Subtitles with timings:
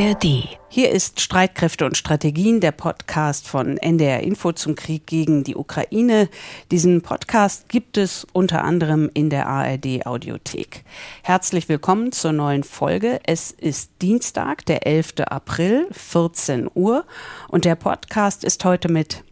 [0.00, 0.48] ARD.
[0.70, 6.30] Hier ist Streitkräfte und Strategien, der Podcast von NDR Info zum Krieg gegen die Ukraine.
[6.70, 10.84] Diesen Podcast gibt es unter anderem in der ARD Audiothek.
[11.22, 13.20] Herzlich willkommen zur neuen Folge.
[13.24, 15.16] Es ist Dienstag, der 11.
[15.26, 17.04] April, 14 Uhr
[17.48, 19.22] und der Podcast ist heute mit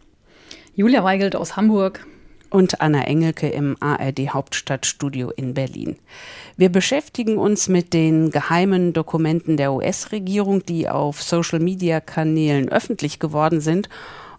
[0.75, 2.05] Julia Weigelt aus Hamburg
[2.49, 5.97] und Anna Engelke im ARD Hauptstadtstudio in Berlin.
[6.57, 13.89] Wir beschäftigen uns mit den geheimen Dokumenten der US-Regierung, die auf Social-Media-Kanälen öffentlich geworden sind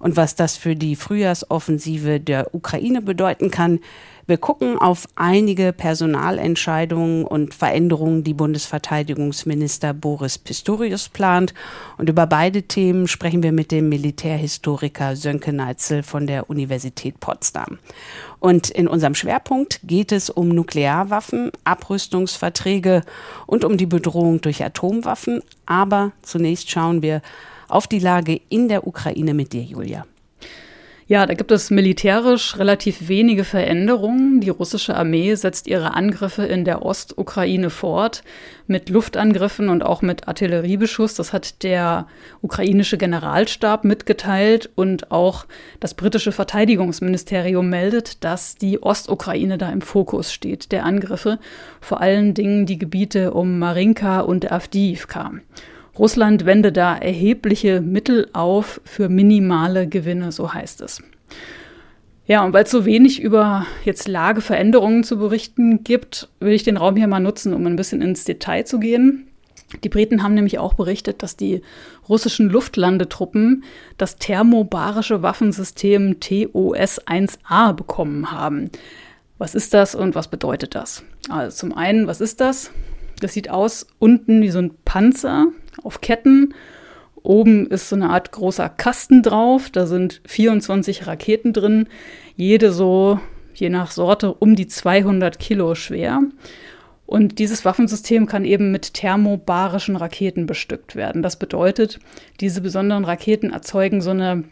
[0.01, 3.81] und was das für die Frühjahrsoffensive der Ukraine bedeuten kann,
[4.31, 11.53] wir gucken auf einige Personalentscheidungen und Veränderungen, die Bundesverteidigungsminister Boris Pistorius plant.
[11.99, 17.79] Und über beide Themen sprechen wir mit dem Militärhistoriker Sönke Neitzel von der Universität Potsdam.
[18.39, 23.03] Und in unserem Schwerpunkt geht es um Nuklearwaffen, Abrüstungsverträge
[23.47, 25.43] und um die Bedrohung durch Atomwaffen.
[25.67, 27.21] Aber zunächst schauen wir
[27.67, 30.07] auf die Lage in der Ukraine mit dir, Julia.
[31.11, 34.41] Ja, da gibt es militärisch relativ wenige Veränderungen.
[34.41, 38.23] Die russische Armee setzt ihre Angriffe in der Ostukraine fort
[38.69, 41.15] mit Luftangriffen und auch mit Artilleriebeschuss.
[41.15, 42.07] Das hat der
[42.43, 45.47] ukrainische Generalstab mitgeteilt und auch
[45.81, 51.41] das britische Verteidigungsministerium meldet, dass die Ostukraine da im Fokus steht der Angriffe,
[51.81, 55.33] vor allen Dingen die Gebiete um Marinka und Avdiivka.
[55.99, 61.03] Russland wende da erhebliche Mittel auf für minimale Gewinne, so heißt es.
[62.27, 66.77] Ja, und weil es so wenig über jetzt Lageveränderungen zu berichten gibt, will ich den
[66.77, 69.27] Raum hier mal nutzen, um ein bisschen ins Detail zu gehen.
[69.85, 71.63] Die Briten haben nämlich auch berichtet, dass die
[72.09, 73.65] russischen Luftlandetruppen
[73.99, 78.71] das thermobarische Waffensystem TOS-1A bekommen haben.
[79.39, 81.03] Was ist das und was bedeutet das?
[81.29, 82.71] Also zum einen, was ist das?
[83.21, 85.47] Das sieht aus unten wie so ein Panzer
[85.83, 86.55] auf Ketten.
[87.23, 89.71] Oben ist so eine Art großer Kasten drauf.
[89.71, 91.89] Da sind 24 Raketen drin.
[92.37, 93.21] Jede so,
[93.55, 96.21] je nach Sorte, um die 200 Kilo schwer.
[97.07, 101.23] Und dieses Waffensystem kann eben mit thermobarischen Raketen bestückt werden.
[101.23, 101.99] Das bedeutet,
[102.39, 104.45] diese besonderen Raketen erzeugen so eine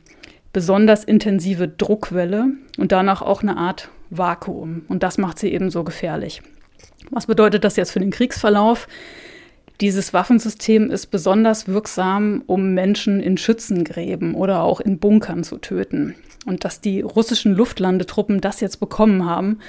[0.53, 4.82] besonders intensive Druckwelle und danach auch eine Art Vakuum.
[4.88, 6.42] Und das macht sie eben so gefährlich.
[7.10, 8.88] Was bedeutet das jetzt für den Kriegsverlauf?
[9.80, 16.16] Dieses Waffensystem ist besonders wirksam, um Menschen in Schützengräben oder auch in Bunkern zu töten.
[16.47, 19.60] Und dass die russischen Luftlandetruppen das jetzt bekommen haben,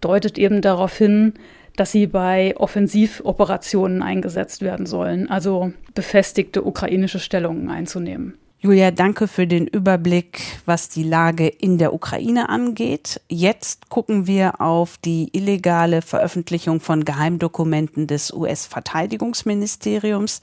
[0.00, 1.34] deutet eben darauf hin,
[1.76, 8.34] dass sie bei Offensivoperationen eingesetzt werden sollen, also befestigte ukrainische Stellungen einzunehmen.
[8.66, 13.20] Julia, danke für den Überblick, was die Lage in der Ukraine angeht.
[13.28, 20.40] Jetzt gucken wir auf die illegale Veröffentlichung von Geheimdokumenten des US-Verteidigungsministeriums.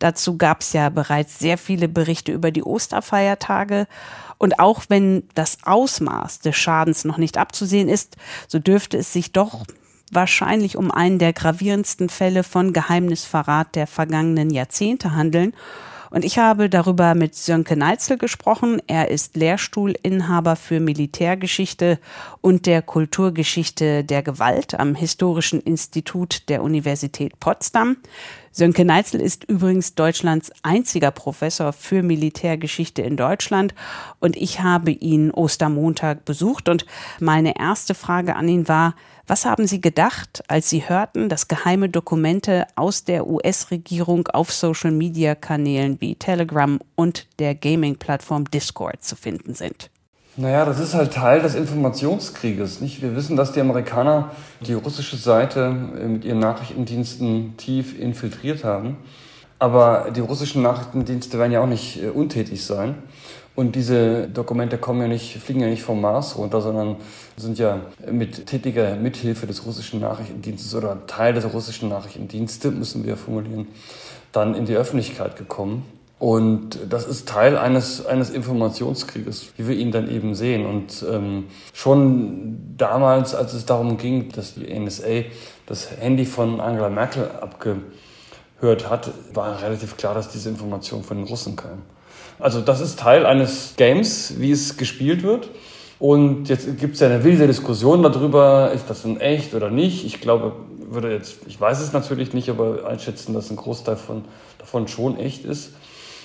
[0.00, 3.86] Dazu gab es ja bereits sehr viele Berichte über die Osterfeiertage.
[4.36, 8.18] Und auch wenn das Ausmaß des Schadens noch nicht abzusehen ist,
[8.48, 9.64] so dürfte es sich doch
[10.10, 15.54] wahrscheinlich um einen der gravierendsten Fälle von Geheimnisverrat der vergangenen Jahrzehnte handeln.
[16.12, 18.82] Und ich habe darüber mit Sönke Neitzel gesprochen.
[18.86, 21.98] Er ist Lehrstuhlinhaber für Militärgeschichte
[22.42, 27.96] und der Kulturgeschichte der Gewalt am Historischen Institut der Universität Potsdam.
[28.50, 33.74] Sönke Neitzel ist übrigens Deutschlands einziger Professor für Militärgeschichte in Deutschland
[34.20, 36.84] und ich habe ihn Ostermontag besucht und
[37.20, 38.94] meine erste Frage an ihn war,
[39.26, 46.00] was haben Sie gedacht, als Sie hörten, dass geheime Dokumente aus der US-Regierung auf Social-Media-Kanälen
[46.00, 49.90] wie Telegram und der Gaming-Plattform Discord zu finden sind?
[50.36, 52.80] Naja, das ist halt Teil des Informationskrieges.
[52.80, 53.02] Nicht?
[53.02, 58.96] Wir wissen, dass die Amerikaner die russische Seite mit ihren Nachrichtendiensten tief infiltriert haben.
[59.58, 62.96] Aber die russischen Nachrichtendienste werden ja auch nicht äh, untätig sein.
[63.54, 66.96] Und diese Dokumente kommen ja nicht, fliegen ja nicht vom Mars runter, sondern
[67.36, 67.80] sind ja
[68.10, 73.68] mit tätiger Mithilfe des russischen Nachrichtendienstes oder Teil des russischen Nachrichtendienstes, müssen wir formulieren,
[74.32, 75.84] dann in die Öffentlichkeit gekommen.
[76.18, 80.64] Und das ist Teil eines, eines Informationskrieges, wie wir ihn dann eben sehen.
[80.64, 85.24] Und ähm, schon damals, als es darum ging, dass die NSA
[85.66, 91.26] das Handy von Angela Merkel abgehört hat, war relativ klar, dass diese Information von den
[91.26, 91.82] Russen kam.
[92.42, 95.48] Also das ist Teil eines Games, wie es gespielt wird.
[95.98, 100.04] Und jetzt gibt es ja eine wilde Diskussion darüber, ist das denn echt oder nicht.
[100.04, 104.24] Ich glaube, würde jetzt, ich weiß es natürlich nicht, aber einschätzen, dass ein Großteil von,
[104.58, 105.74] davon schon echt ist.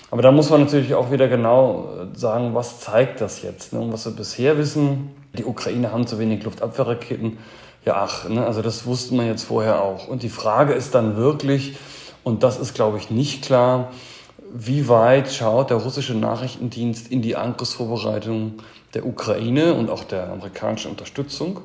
[0.10, 3.74] Aber da muss man natürlich auch wieder genau sagen, was zeigt das jetzt?
[3.74, 3.80] Ne?
[3.80, 7.38] Und was wir bisher wissen, die Ukraine haben zu wenig Luftabwehrraketen.
[7.86, 8.44] Ja, ach, ne?
[8.44, 10.08] also das wusste man jetzt vorher auch.
[10.08, 11.78] Und die Frage ist dann wirklich,
[12.24, 13.92] und das ist, glaube ich, nicht klar,
[14.54, 18.54] wie weit schaut der russische Nachrichtendienst in die Angriffsvorbereitung
[18.94, 21.60] der Ukraine und auch der amerikanischen Unterstützung.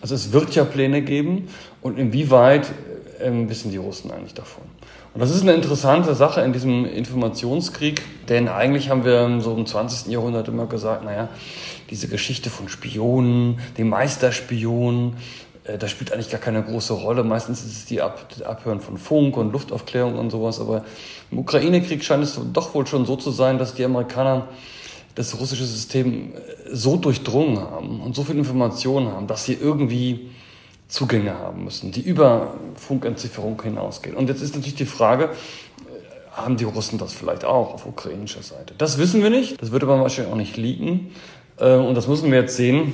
[0.00, 1.48] Also es wird ja Pläne geben
[1.82, 2.66] und inwieweit
[3.18, 4.64] äh, wissen die Russen eigentlich davon.
[5.14, 9.66] Und das ist eine interessante Sache in diesem Informationskrieg, denn eigentlich haben wir so im
[9.66, 10.12] 20.
[10.12, 11.28] Jahrhundert immer gesagt, naja,
[11.90, 15.16] diese Geschichte von Spionen, dem Meisterspion,
[15.76, 17.24] das spielt eigentlich gar keine große Rolle.
[17.24, 20.60] Meistens ist es die Ab Abhören von Funk und Luftaufklärung und sowas.
[20.60, 20.84] Aber
[21.30, 24.48] im Ukraine-Krieg scheint es doch wohl schon so zu sein, dass die Amerikaner
[25.14, 30.30] das russische System äh, so durchdrungen haben und so viel Informationen haben, dass sie irgendwie
[30.86, 34.16] Zugänge haben müssen, die über Funkentzifferung hinausgehen.
[34.16, 35.28] Und jetzt ist natürlich die Frage, äh,
[36.32, 38.74] haben die Russen das vielleicht auch auf ukrainischer Seite?
[38.78, 41.10] Das wissen wir nicht, das würde aber wahrscheinlich auch nicht liegen.
[41.60, 42.92] Und das müssen wir jetzt sehen,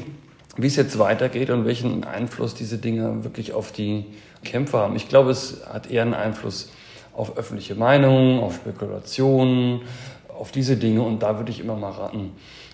[0.56, 4.06] wie es jetzt weitergeht und welchen Einfluss diese Dinge wirklich auf die
[4.44, 4.96] Kämpfer haben.
[4.96, 6.70] Ich glaube, es hat eher einen Einfluss
[7.12, 9.82] auf öffentliche Meinung, auf Spekulationen,
[10.28, 11.02] auf diese Dinge.
[11.02, 12.32] Und da würde ich immer mal raten,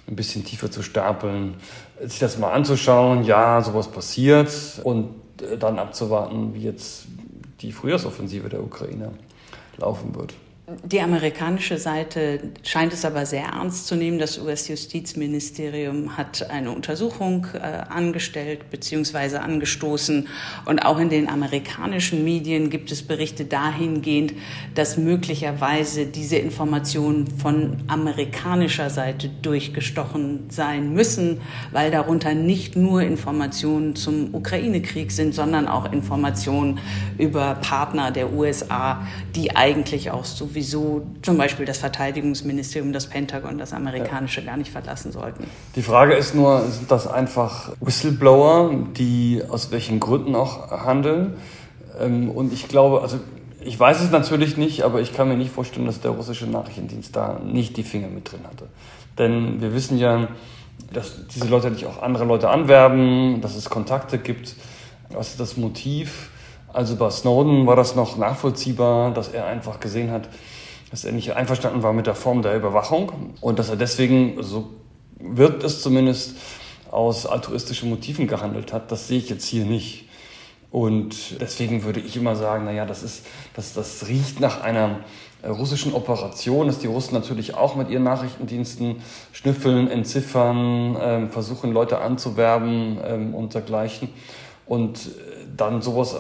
[0.09, 1.55] ein bisschen tiefer zu stapeln,
[2.05, 4.51] sich das mal anzuschauen, ja, sowas passiert
[4.83, 5.15] und
[5.59, 7.05] dann abzuwarten, wie jetzt
[7.61, 9.13] die Frühjahrsoffensive der Ukraine
[9.79, 10.35] laufen wird.
[10.85, 14.21] Die amerikanische Seite scheint es aber sehr ernst zu nehmen.
[14.21, 19.39] Das US-Justizministerium hat eine Untersuchung äh, angestellt bzw.
[19.39, 20.29] angestoßen.
[20.67, 24.35] Und auch in den amerikanischen Medien gibt es Berichte dahingehend,
[24.77, 31.41] dass möglicherweise diese Informationen von amerikanischer Seite durchgestochen sein müssen,
[31.73, 36.79] weil darunter nicht nur Informationen zum Ukraine-Krieg sind, sondern auch Informationen
[37.19, 43.07] über Partner der USA, die eigentlich auch so wie sowieso zum Beispiel das Verteidigungsministerium, das
[43.07, 45.45] Pentagon, das amerikanische gar nicht verlassen sollten.
[45.75, 51.39] Die Frage ist nur, sind das einfach Whistleblower, die aus welchen Gründen auch handeln?
[51.99, 53.19] Ähm, und ich glaube, also
[53.65, 57.17] ich weiß es natürlich nicht, aber ich kann mir nicht vorstellen, dass der russische Nachrichtendienst
[57.17, 58.67] da nicht die Finger mit drin hatte.
[59.17, 60.29] Denn wir wissen ja,
[60.93, 64.57] dass diese Leute nicht auch andere Leute anwerben, dass es Kontakte gibt.
[65.11, 66.31] Was ist das Motiv?
[66.73, 70.29] Also bei Snowden war das noch nachvollziehbar, dass er einfach gesehen hat,
[70.91, 74.71] dass er nicht einverstanden war mit der Form der Überwachung und dass er deswegen, so
[75.19, 76.37] wirkt es zumindest,
[76.91, 78.91] aus altruistischen Motiven gehandelt hat.
[78.91, 80.09] Das sehe ich jetzt hier nicht.
[80.71, 85.01] Und deswegen würde ich immer sagen, naja, das ist, das, das riecht nach einer
[85.43, 89.03] äh, russischen Operation, dass die Russen natürlich auch mit ihren Nachrichtendiensten
[89.33, 94.11] schnüffeln, entziffern, ähm, versuchen Leute anzuwerben ähm, und dergleichen.
[94.67, 95.11] Und äh,
[95.57, 96.17] dann sowas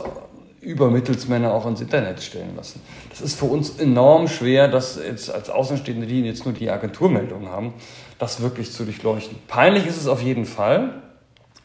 [0.60, 2.80] über Mittelsmänner auch ins Internet stellen lassen.
[3.08, 7.48] Das ist für uns enorm schwer, das jetzt als Außenstehende, die jetzt nur die Agenturmeldungen
[7.48, 7.74] haben,
[8.18, 9.38] das wirklich zu durchleuchten.
[9.48, 11.02] Peinlich ist es auf jeden Fall,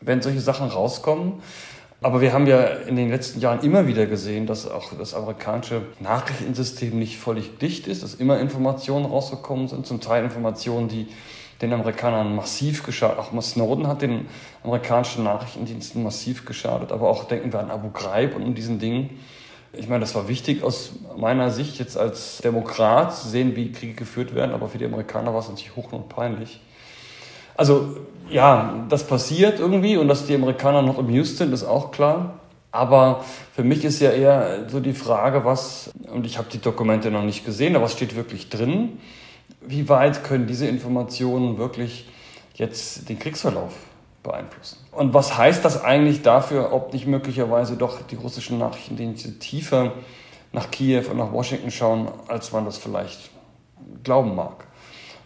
[0.02, 1.42] wenn solche Sachen rauskommen.
[2.02, 5.82] Aber wir haben ja in den letzten Jahren immer wieder gesehen, dass auch das amerikanische
[6.00, 11.08] Nachrichtensystem nicht völlig dicht ist, dass immer Informationen rausgekommen sind, zum Teil Informationen, die
[11.62, 13.18] den Amerikanern massiv geschadet.
[13.18, 14.28] Auch Snowden hat den
[14.64, 16.92] amerikanischen Nachrichtendiensten massiv geschadet.
[16.92, 19.18] Aber auch denken wir an Abu Ghraib und an diesen Dingen.
[19.74, 23.94] Ich meine, das war wichtig aus meiner Sicht jetzt als Demokrat zu sehen, wie Kriege
[23.94, 24.54] geführt werden.
[24.54, 26.60] Aber für die Amerikaner war es natürlich hoch und peinlich.
[27.58, 27.98] Also
[28.30, 32.40] ja, das passiert irgendwie und dass die Amerikaner noch amused sind, ist auch klar.
[32.72, 33.24] Aber
[33.54, 37.24] für mich ist ja eher so die Frage, was, und ich habe die Dokumente noch
[37.24, 39.00] nicht gesehen, aber was steht wirklich drin?
[39.68, 42.08] Wie weit können diese Informationen wirklich
[42.56, 43.74] jetzt den Kriegsverlauf
[44.24, 44.78] beeinflussen?
[44.92, 49.94] Und was heißt das eigentlich dafür, ob nicht möglicherweise doch die russischen Nachrichtendienste tiefer
[50.52, 53.30] nach Kiew und nach Washington schauen, als man das vielleicht
[54.04, 54.68] glauben mag?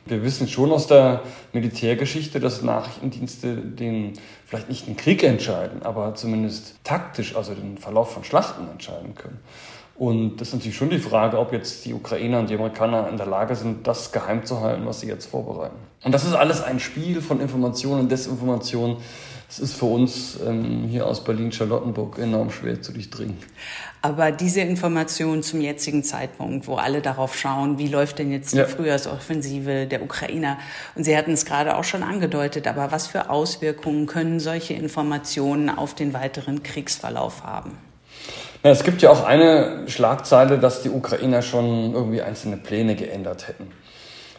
[0.06, 1.22] Wir wissen schon aus der
[1.54, 4.14] Militärgeschichte, dass Nachrichtendienste den
[4.46, 9.40] vielleicht nicht den Krieg entscheiden, aber zumindest taktisch, also den Verlauf von Schlachten entscheiden können.
[10.00, 13.18] Und das ist natürlich schon die Frage, ob jetzt die Ukrainer und die Amerikaner in
[13.18, 15.76] der Lage sind, das geheim zu halten, was sie jetzt vorbereiten.
[16.06, 18.96] Und das ist alles ein Spiel von Information und Desinformation.
[19.50, 23.36] Das ist für uns ähm, hier aus Berlin-Charlottenburg enorm schwer zu durchdringen.
[24.02, 28.60] Aber diese Information zum jetzigen Zeitpunkt, wo alle darauf schauen, wie läuft denn jetzt die
[28.60, 28.66] ja.
[28.68, 30.60] Frühjahrsoffensive der Ukrainer?
[30.96, 35.70] Und Sie hatten es gerade auch schon angedeutet, aber was für Auswirkungen können solche Informationen
[35.70, 37.89] auf den weiteren Kriegsverlauf haben?
[38.62, 43.48] Ja, es gibt ja auch eine Schlagzeile, dass die Ukrainer schon irgendwie einzelne Pläne geändert
[43.48, 43.72] hätten.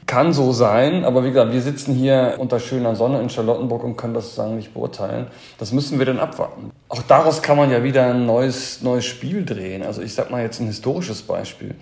[0.05, 3.97] Kann so sein, aber wie gesagt, wir sitzen hier unter schöner Sonne in Charlottenburg und
[3.97, 5.29] können das sozusagen nicht beurteilen.
[5.57, 6.71] Das müssen wir dann abwarten.
[6.91, 9.83] Auch daraus kann man ja wieder ein neues, neues Spiel drehen.
[9.83, 11.75] Also ich sag mal jetzt ein historisches Beispiel.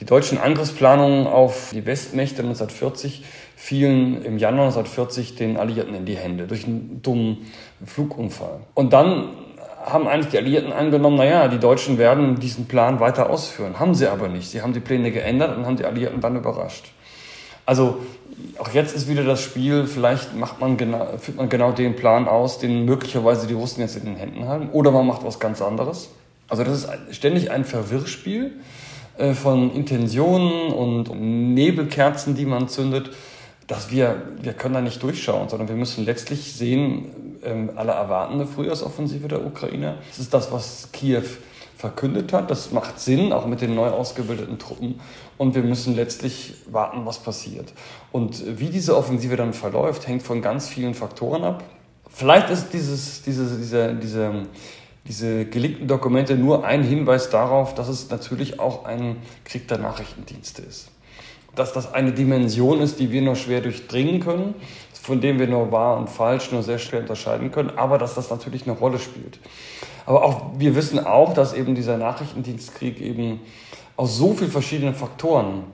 [0.00, 6.16] Die deutschen Angriffsplanungen auf die Westmächte 1940 fielen im Januar 1940 den Alliierten in die
[6.16, 7.46] Hände durch einen dummen
[7.84, 8.60] Flugunfall.
[8.74, 9.30] Und dann
[9.92, 13.78] haben eigentlich die Alliierten angenommen, naja, die Deutschen werden diesen Plan weiter ausführen.
[13.78, 14.50] Haben sie aber nicht.
[14.50, 16.92] Sie haben die Pläne geändert und haben die Alliierten dann überrascht.
[17.66, 17.98] Also
[18.58, 22.28] auch jetzt ist wieder das Spiel, vielleicht macht man genau, führt man genau den Plan
[22.28, 25.60] aus, den möglicherweise die Russen jetzt in den Händen haben, oder man macht was ganz
[25.60, 26.10] anderes.
[26.48, 28.52] Also das ist ständig ein Verwirrspiel
[29.18, 33.10] äh, von Intentionen und Nebelkerzen, die man zündet,
[33.68, 38.34] dass wir, wir können da nicht durchschauen, sondern wir müssen letztlich sehen, ähm, alle erwarten
[38.34, 39.98] eine Frühjahrsoffensive der Ukrainer.
[40.08, 41.22] Das ist das, was Kiew
[41.76, 42.50] verkündet hat.
[42.50, 45.00] Das macht Sinn, auch mit den neu ausgebildeten Truppen.
[45.36, 47.72] Und wir müssen letztlich warten, was passiert.
[48.10, 51.62] Und wie diese Offensive dann verläuft, hängt von ganz vielen Faktoren ab.
[52.08, 54.32] Vielleicht ist dieses, diese, diese, diese,
[55.06, 60.62] diese geleakten Dokumente nur ein Hinweis darauf, dass es natürlich auch ein Krieg der Nachrichtendienste
[60.62, 60.90] ist.
[61.54, 64.54] Dass das eine Dimension ist, die wir nur schwer durchdringen können,
[65.08, 68.28] von dem wir nur wahr und falsch nur sehr schwer unterscheiden können, aber dass das
[68.28, 69.38] natürlich eine Rolle spielt.
[70.04, 73.40] Aber auch wir wissen auch, dass eben dieser Nachrichtendienstkrieg eben
[73.96, 75.64] aus so vielen verschiedenen Faktoren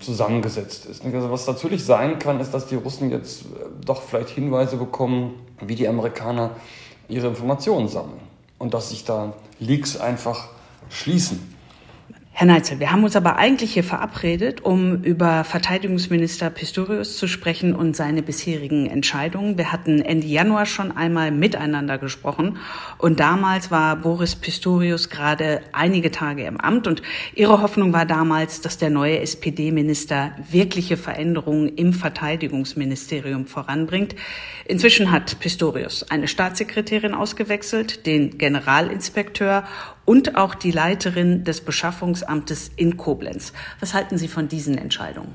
[0.00, 1.04] zusammengesetzt ist.
[1.04, 3.46] Also was natürlich sein kann, ist, dass die Russen jetzt äh,
[3.84, 6.50] doch vielleicht Hinweise bekommen, wie die Amerikaner
[7.08, 8.20] ihre Informationen sammeln
[8.58, 10.48] und dass sich da Leaks einfach
[10.90, 11.53] schließen.
[12.36, 17.76] Herr Neitzel, wir haben uns aber eigentlich hier verabredet, um über Verteidigungsminister Pistorius zu sprechen
[17.76, 19.56] und seine bisherigen Entscheidungen.
[19.56, 22.56] Wir hatten Ende Januar schon einmal miteinander gesprochen
[22.98, 27.02] und damals war Boris Pistorius gerade einige Tage im Amt und
[27.36, 34.16] Ihre Hoffnung war damals, dass der neue SPD-Minister wirkliche Veränderungen im Verteidigungsministerium voranbringt.
[34.64, 39.62] Inzwischen hat Pistorius eine Staatssekretärin ausgewechselt, den Generalinspekteur
[40.04, 43.52] und auch die Leiterin des Beschaffungsamtes in Koblenz.
[43.80, 45.34] Was halten Sie von diesen Entscheidungen?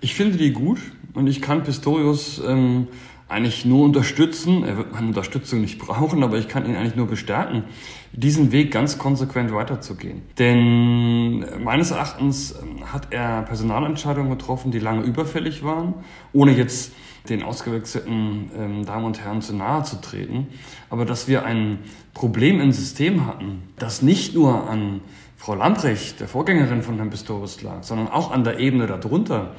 [0.00, 0.78] Ich finde die gut
[1.14, 2.88] und ich kann Pistorius ähm,
[3.28, 4.64] eigentlich nur unterstützen.
[4.64, 7.64] Er wird meine Unterstützung nicht brauchen, aber ich kann ihn eigentlich nur bestärken,
[8.12, 10.22] diesen Weg ganz konsequent weiterzugehen.
[10.38, 15.94] Denn meines Erachtens ähm, hat er Personalentscheidungen getroffen, die lange überfällig waren,
[16.32, 16.92] ohne jetzt
[17.28, 20.46] den ausgewechselten ähm, Damen und Herren zu nahe zu treten,
[20.88, 21.80] aber dass wir ein
[22.14, 25.00] Problem im System hatten, das nicht nur an
[25.36, 29.54] Frau Lamprecht, der Vorgängerin von Herrn Pistorius lag, sondern auch an der Ebene darunter,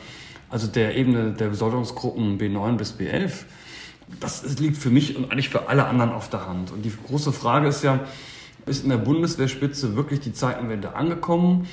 [0.50, 3.46] also der Ebene der Besoldungsgruppen B9 bis B11.
[4.20, 6.72] Das liegt für mich und eigentlich für alle anderen auf der Hand.
[6.72, 8.00] Und die große Frage ist ja,
[8.66, 11.68] ist in der Bundeswehrspitze wirklich die Zeitenwende angekommen?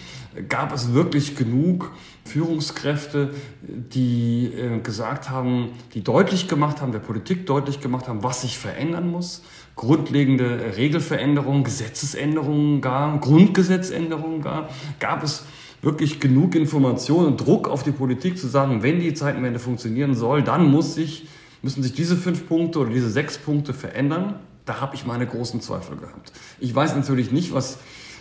[0.49, 1.93] Gab es wirklich genug
[2.25, 8.43] Führungskräfte, die äh, gesagt haben, die deutlich gemacht haben, der Politik deutlich gemacht haben, was
[8.43, 9.43] sich verändern muss?
[9.77, 14.69] Grundlegende Regelveränderungen, Gesetzesänderungen gar, Grundgesetzänderungen gar?
[14.99, 15.45] Gab es
[15.83, 20.43] wirklich genug Informationen und Druck auf die Politik zu sagen, wenn die Zeitenwende funktionieren soll,
[20.43, 21.27] dann muss sich,
[21.67, 24.37] müssen sich diese fünf Punkte oder diese sechs Punkte verändern?
[24.67, 26.31] Da habe ich meine großen Zweifel gehabt.
[26.61, 27.79] Ich weiß natürlich nicht, was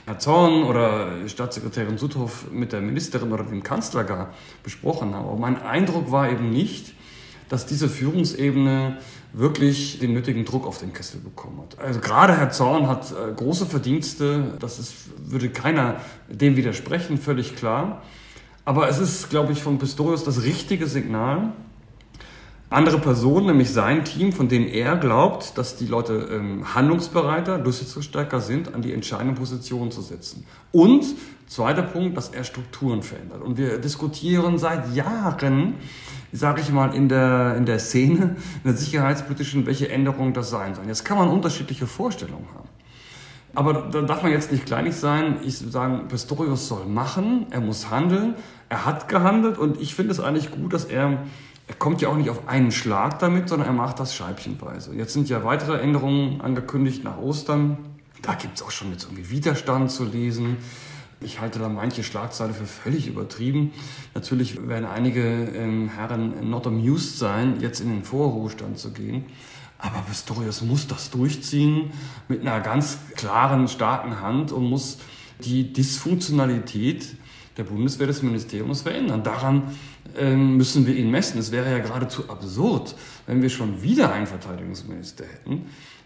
[0.07, 4.33] Herr Zorn oder Staatssekretärin Suthoff mit der Ministerin oder dem Kanzler gar
[4.63, 5.27] besprochen haben.
[5.27, 6.93] Aber mein Eindruck war eben nicht,
[7.47, 8.97] dass diese Führungsebene
[9.31, 11.77] wirklich den nötigen Druck auf den Kessel bekommen hat.
[11.77, 17.55] Also gerade Herr Zorn hat äh, große Verdienste, das ist, würde keiner dem widersprechen, völlig
[17.55, 18.01] klar.
[18.63, 21.53] Aber es ist, glaube ich, von Pistorius das richtige Signal,
[22.69, 28.41] andere Personen, nämlich sein Team, von denen er glaubt, dass die Leute ähm, handlungsbereiter, durchsetzungsstärker
[28.41, 30.45] sind, an die entscheidenden Positionen zu setzen.
[30.71, 31.05] Und
[31.47, 33.41] zweiter Punkt, dass er Strukturen verändert.
[33.43, 35.75] Und wir diskutieren seit Jahren,
[36.31, 40.73] sage ich mal, in der, in der Szene, in der sicherheitspolitischen, welche Änderungen das sein
[40.73, 40.87] sollen.
[40.87, 42.69] Jetzt kann man unterschiedliche Vorstellungen haben.
[43.53, 45.37] Aber da darf man jetzt nicht kleinig sein.
[45.45, 48.35] Ich sage, Pistorius soll machen, er muss handeln.
[48.67, 51.23] Er hat gehandelt und ich finde es eigentlich gut, dass er
[51.67, 54.93] er kommt ja auch nicht auf einen Schlag damit, sondern er macht das scheibchenweise.
[54.93, 57.77] Jetzt sind ja weitere Änderungen angekündigt nach Ostern.
[58.21, 60.57] Da gibt es auch schon jetzt irgendwie Widerstand zu lesen.
[61.21, 63.71] Ich halte da manche Schlagzeile für völlig übertrieben.
[64.13, 69.25] Natürlich werden einige ähm, Herren not amused sein, jetzt in den Vorruhestand zu gehen.
[69.79, 71.91] Aber Pistorius muss das durchziehen
[72.27, 74.99] mit einer ganz klaren, starken Hand und muss
[75.39, 77.15] die Dysfunktionalität
[77.57, 79.23] der Bundeswehr des Ministeriums verändern.
[79.23, 79.63] Daran
[80.35, 81.39] müssen wir ihn messen.
[81.39, 82.95] Es wäre ja geradezu absurd,
[83.27, 85.65] wenn wir schon wieder einen Verteidigungsminister hätten,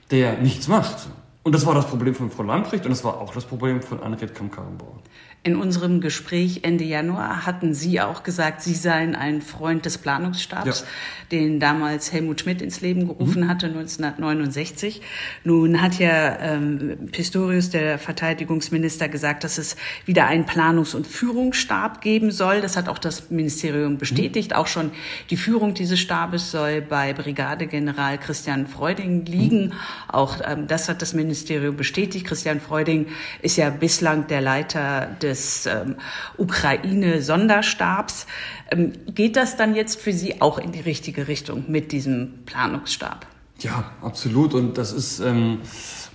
[0.10, 1.08] der nichts macht.
[1.44, 4.02] Und das war das Problem von Frau Lamprecht und das war auch das Problem von
[4.02, 5.00] Annegret Kamm-Karrenbauer.
[5.42, 10.82] In unserem Gespräch Ende Januar hatten Sie auch gesagt, Sie seien ein Freund des Planungsstabs,
[10.82, 10.88] ja.
[11.32, 13.48] den damals Helmut Schmidt ins Leben gerufen mhm.
[13.48, 15.02] hatte, 1969.
[15.46, 22.02] Nun hat ja ähm, Pistorius, der Verteidigungsminister, gesagt, dass es wieder einen Planungs- und Führungsstab
[22.02, 22.60] geben soll.
[22.60, 24.52] Das hat auch das Ministerium bestätigt.
[24.52, 24.58] Mhm.
[24.58, 24.92] Auch schon
[25.30, 29.68] die Führung dieses Stabes soll bei Brigadegeneral Christian Freuding liegen.
[29.68, 29.74] Mhm.
[30.10, 32.28] Auch ähm, das hat das Ministerium bestätigt.
[32.28, 33.06] Christian Freuding
[33.42, 35.29] ist ja bislang der Leiter des
[35.66, 35.96] ähm,
[36.38, 38.28] Ukraine-Sonderstabs.
[38.72, 43.26] Ähm, geht das dann jetzt für Sie auch in die richtige Richtung mit diesem Planungsstab?
[43.60, 44.54] Ja, absolut.
[44.54, 45.60] Und das ist, ähm,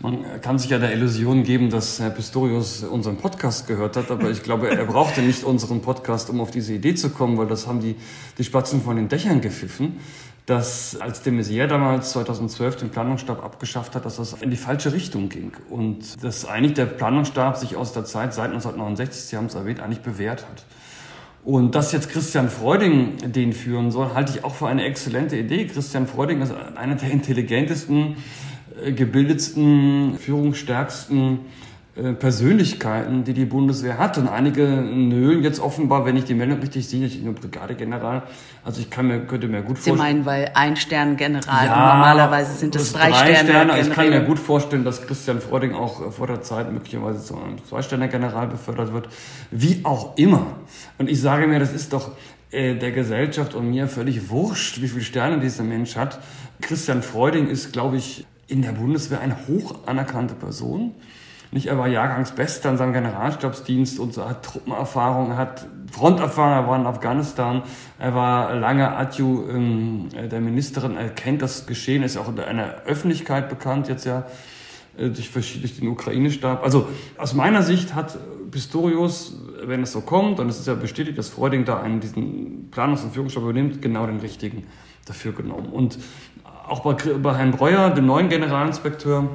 [0.00, 4.30] man kann sich ja der Illusion geben, dass Herr Pistorius unseren Podcast gehört hat, aber
[4.30, 7.66] ich glaube, er brauchte nicht unseren Podcast, um auf diese Idee zu kommen, weil das
[7.66, 7.96] haben die,
[8.38, 10.00] die Spatzen von den Dächern gepfiffen
[10.46, 14.92] dass als de Maizière damals 2012 den Planungsstab abgeschafft hat, dass das in die falsche
[14.92, 15.52] Richtung ging.
[15.70, 19.80] Und dass eigentlich der Planungsstab sich aus der Zeit seit 1969, Sie haben es erwähnt,
[19.80, 20.64] eigentlich bewährt hat.
[21.44, 25.66] Und dass jetzt Christian Freuding den führen soll, halte ich auch für eine exzellente Idee.
[25.66, 28.16] Christian Freuding ist einer der intelligentesten,
[28.82, 31.40] äh, gebildetsten, führungsstärksten
[31.94, 34.18] Persönlichkeiten, die die Bundeswehr hat.
[34.18, 38.24] Und einige nölen jetzt offenbar, wenn ich die Meldung richtig sehe, ich bin nur Brigadegeneral.
[38.64, 39.96] Also ich kann mir, könnte mir gut vorstellen.
[39.96, 43.48] Sie meinen, weil ein Stern General ja, normalerweise sind es drei, drei Sterne.
[43.48, 43.80] Sterne.
[43.80, 47.64] Ich kann mir gut vorstellen, dass Christian Freuding auch vor der Zeit möglicherweise zu einem
[47.64, 49.08] zwei Sterne General befördert wird.
[49.52, 50.46] Wie auch immer.
[50.98, 52.10] Und ich sage mir, das ist doch
[52.50, 56.18] äh, der Gesellschaft und mir völlig wurscht, wie viele Sterne dieser Mensch hat.
[56.60, 60.92] Christian Freuding ist, glaube ich, in der Bundeswehr eine hoch anerkannte Person.
[61.54, 66.80] Nicht, er war Jahrgangsbester in seinem Generalstabsdienst und so, hat Truppenerfahrung, hat Fronterfahrung, er war
[66.80, 67.62] in Afghanistan,
[67.96, 72.82] er war lange Adju ähm, der Ministerin, er kennt das Geschehen, ist auch in einer
[72.86, 74.24] Öffentlichkeit bekannt jetzt ja
[74.98, 76.64] äh, durch, durch den Ukraine-Stab.
[76.64, 78.18] Also aus meiner Sicht hat
[78.50, 82.72] Pistorius, wenn es so kommt, und es ist ja bestätigt, dass Freuding da einen diesen
[82.72, 84.66] Planungs- und Führungsstab übernimmt, genau den richtigen
[85.06, 85.68] dafür genommen.
[85.68, 86.00] Und
[86.66, 89.28] auch bei, bei Herrn Breuer, dem neuen Generalinspekteur,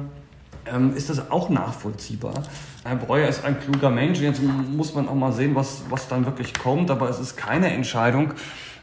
[0.72, 2.34] ähm, ist das auch nachvollziehbar.
[2.84, 4.20] Herr Breuer ist ein kluger Mensch.
[4.20, 6.90] Jetzt muss man auch mal sehen, was, was dann wirklich kommt.
[6.90, 8.32] Aber es ist keine Entscheidung,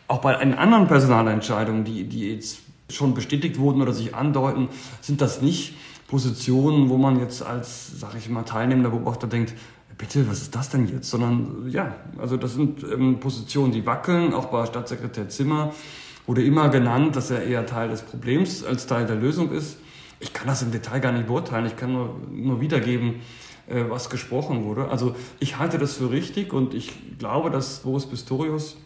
[0.08, 4.70] auch bei den anderen Personalentscheidungen, die, die jetzt schon bestätigt wurden oder sich andeuten,
[5.02, 5.76] sind das nicht
[6.08, 9.54] Positionen, wo man jetzt als, sag ich mal, teilnehmender Beobachter denkt,
[9.98, 11.10] bitte, was ist das denn jetzt?
[11.10, 14.34] Sondern ja, also das sind ähm, Positionen, die wackeln.
[14.34, 15.74] Auch bei Staatssekretär Zimmer
[16.26, 19.78] wurde immer genannt, dass er eher Teil des Problems als Teil der Lösung ist.
[20.20, 21.66] Ich kann das im Detail gar nicht beurteilen.
[21.66, 23.16] Ich kann nur, nur wiedergeben,
[23.68, 24.90] äh, was gesprochen wurde.
[24.90, 28.78] Also ich halte das für richtig und ich glaube, dass Boris Pistorius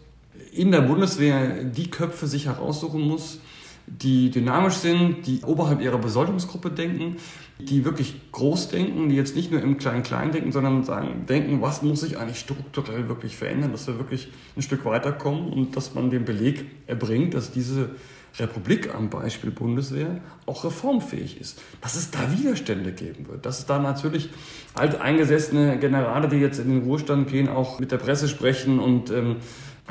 [0.51, 3.39] in der Bundeswehr die Köpfe sich heraussuchen muss,
[3.87, 7.17] die dynamisch sind, die oberhalb ihrer Besoldungsgruppe denken,
[7.59, 11.81] die wirklich groß denken, die jetzt nicht nur im Klein-Klein denken, sondern sagen, denken, was
[11.81, 16.09] muss sich eigentlich strukturell wirklich verändern, dass wir wirklich ein Stück weiterkommen und dass man
[16.09, 17.91] den Beleg erbringt, dass diese
[18.39, 21.61] Republik am Beispiel Bundeswehr auch reformfähig ist.
[21.81, 23.45] Dass es da Widerstände geben wird.
[23.45, 24.29] Dass es da natürlich
[24.73, 29.37] alteingesessene Generale, die jetzt in den Ruhestand gehen, auch mit der Presse sprechen und ähm,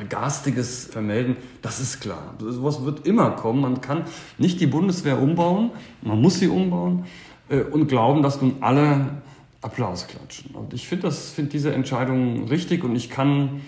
[0.09, 2.35] Garstiges vermelden, das ist klar.
[2.39, 3.61] Sowas wird immer kommen.
[3.61, 4.05] Man kann
[4.39, 5.73] nicht die Bundeswehr umbauen,
[6.03, 7.05] man muss sie umbauen
[7.49, 9.23] äh, und glauben, dass nun alle
[9.63, 10.55] Applaus klatschen.
[10.55, 13.61] Und ich finde find diese Entscheidung richtig und ich kann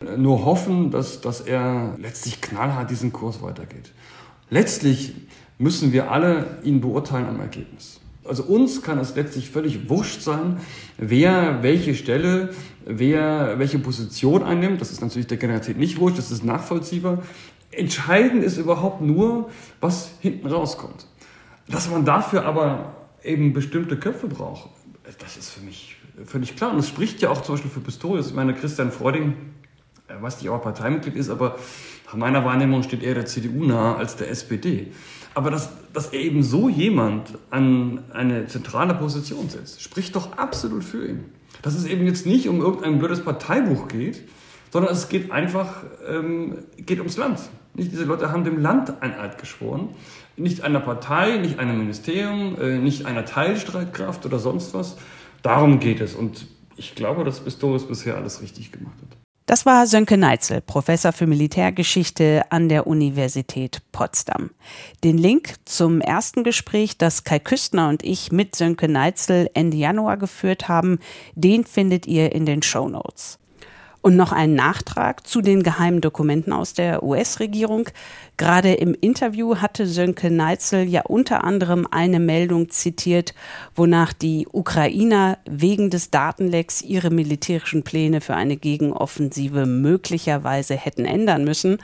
[0.00, 3.92] äh, nur hoffen, dass, dass er letztlich knallhart diesen Kurs weitergeht.
[4.50, 5.14] Letztlich
[5.58, 8.00] müssen wir alle ihn beurteilen am Ergebnis.
[8.24, 10.58] Also uns kann es letztlich völlig wurscht sein,
[10.98, 12.50] wer welche Stelle,
[12.84, 14.80] wer welche Position einnimmt.
[14.80, 17.22] Das ist natürlich der Generalität nicht wurscht, das ist nachvollziehbar.
[17.70, 21.06] Entscheidend ist überhaupt nur, was hinten rauskommt.
[21.68, 24.70] Dass man dafür aber eben bestimmte Köpfe braucht,
[25.18, 26.72] das ist für mich völlig klar.
[26.72, 28.28] Und es spricht ja auch zum Beispiel für Pistorius.
[28.28, 29.34] Ich meine, Christian Freuding,
[30.08, 31.56] er weiß nicht, er Parteimitglied ist, aber
[32.06, 34.92] nach meiner Wahrnehmung steht er der CDU nahe als der SPD.
[35.34, 40.84] Aber dass, dass er eben so jemand an eine zentrale Position setzt, spricht doch absolut
[40.84, 41.24] für ihn.
[41.62, 44.22] Dass es eben jetzt nicht um irgendein blödes Parteibuch geht,
[44.70, 47.40] sondern es geht einfach ähm, geht ums Land.
[47.74, 49.90] Nicht diese Leute haben dem Land ein Eid geschworen,
[50.36, 54.96] nicht einer Partei, nicht einem Ministerium, äh, nicht einer Teilstreitkraft oder sonst was.
[55.42, 56.14] Darum geht es.
[56.14, 59.25] Und ich glaube, dass Pistorius bisher alles richtig gemacht hat.
[59.46, 64.50] Das war Sönke Neitzel, Professor für Militärgeschichte an der Universität Potsdam.
[65.04, 70.16] Den Link zum ersten Gespräch, das Kai Küstner und ich mit Sönke Neitzel Ende Januar
[70.16, 70.98] geführt haben,
[71.36, 73.38] den findet ihr in den Show Notes.
[74.06, 77.88] Und noch ein Nachtrag zu den geheimen Dokumenten aus der US-Regierung.
[78.36, 83.34] Gerade im Interview hatte Sönke Neitzel ja unter anderem eine Meldung zitiert,
[83.74, 91.42] wonach die Ukrainer wegen des Datenlecks ihre militärischen Pläne für eine Gegenoffensive möglicherweise hätten ändern
[91.42, 91.78] müssen.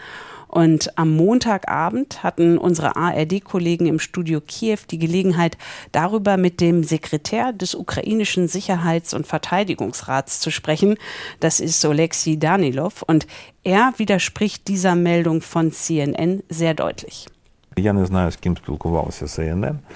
[0.52, 5.56] Und am Montagabend hatten unsere ARD-Kollegen im Studio Kiew die Gelegenheit,
[5.92, 10.96] darüber mit dem Sekretär des ukrainischen Sicherheits- und Verteidigungsrats zu sprechen.
[11.40, 13.00] Das ist Oleksiy Danilov.
[13.00, 13.26] Und
[13.64, 17.28] er widerspricht dieser Meldung von CNN sehr deutlich.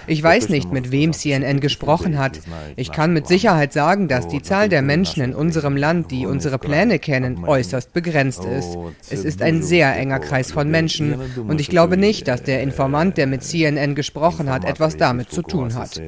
[0.07, 2.41] Ich weiß nicht, mit wem CNN gesprochen hat.
[2.77, 6.59] Ich kann mit Sicherheit sagen, dass die Zahl der Menschen in unserem Land, die unsere
[6.59, 8.77] Pläne kennen, äußerst begrenzt ist.
[9.11, 13.19] Es ist ein sehr enger Kreis von Menschen und ich glaube nicht, dass der Informant,
[13.19, 16.01] der mit CNN gesprochen hat, etwas damit zu tun hat.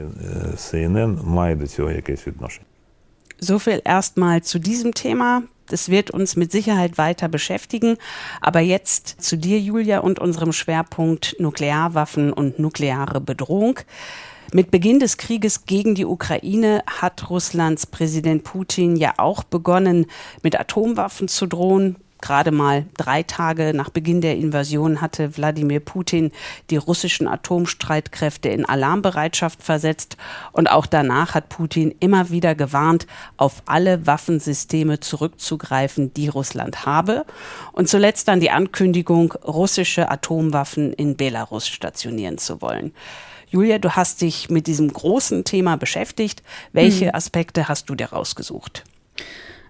[3.41, 5.43] So viel erstmal zu diesem Thema.
[5.69, 7.97] Das wird uns mit Sicherheit weiter beschäftigen.
[8.41, 13.81] Aber jetzt zu dir, Julia, und unserem Schwerpunkt Nuklearwaffen und nukleare Bedrohung.
[14.53, 20.07] Mit Beginn des Krieges gegen die Ukraine hat Russlands Präsident Putin ja auch begonnen,
[20.43, 21.97] mit Atomwaffen zu drohen.
[22.21, 26.33] Gerade mal drei Tage nach Beginn der Invasion hatte Wladimir Putin
[26.71, 30.17] die russischen Atomstreitkräfte in Alarmbereitschaft versetzt.
[30.53, 37.25] Und auch danach hat Putin immer wieder gewarnt, auf alle Waffensysteme zurückzugreifen, die Russland habe.
[37.73, 42.93] Und zuletzt dann die Ankündigung, russische Atomwaffen in Belarus stationieren zu wollen.
[43.51, 46.43] Julia, du hast dich mit diesem großen Thema beschäftigt.
[46.73, 47.15] Welche hm.
[47.15, 48.85] Aspekte hast du dir rausgesucht?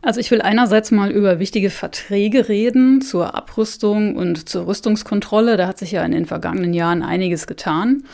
[0.02, 5.56] Also ich will einerseits mal über wichtige Verträge reden zur Abrüstung und zur Rüstungskontrolle.
[5.56, 8.04] Da hat sich ja in den vergangenen Jahren einiges getan.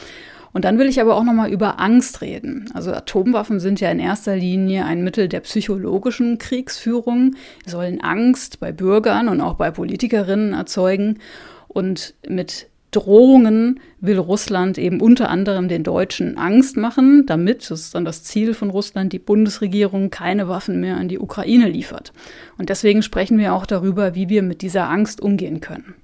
[0.54, 2.70] Und dann will ich aber auch noch mal über Angst reden.
[2.74, 8.60] Also Atomwaffen sind ja in erster Linie ein Mittel der psychologischen Kriegsführung, Sie sollen Angst
[8.60, 11.18] bei Bürgern und auch bei Politikerinnen erzeugen.
[11.66, 17.94] Und mit Drohungen will Russland eben unter anderem den Deutschen Angst machen, damit, das ist
[17.94, 22.12] dann das Ziel von Russland, die Bundesregierung keine Waffen mehr an die Ukraine liefert.
[22.56, 25.94] Und deswegen sprechen wir auch darüber, wie wir mit dieser Angst umgehen können.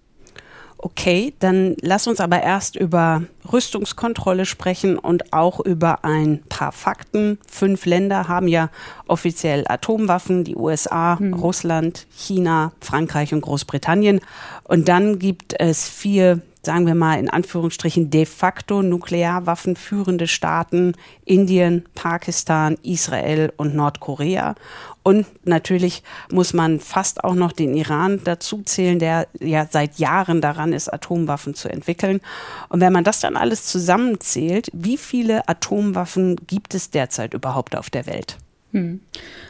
[0.83, 3.22] Okay, dann lass uns aber erst über
[3.53, 7.38] Rüstungskontrolle sprechen und auch über ein paar Fakten.
[7.46, 8.70] Fünf Länder haben ja
[9.07, 11.35] offiziell Atomwaffen, die USA, hm.
[11.35, 14.20] Russland, China, Frankreich und Großbritannien.
[14.64, 20.94] Und dann gibt es vier sagen wir mal in Anführungsstrichen de facto Nuklearwaffen führende Staaten,
[21.25, 24.55] Indien, Pakistan, Israel und Nordkorea.
[25.03, 30.40] Und natürlich muss man fast auch noch den Iran dazu zählen, der ja seit Jahren
[30.42, 32.20] daran ist, Atomwaffen zu entwickeln.
[32.68, 37.88] Und wenn man das dann alles zusammenzählt, wie viele Atomwaffen gibt es derzeit überhaupt auf
[37.88, 38.37] der Welt?
[38.73, 39.01] Hm.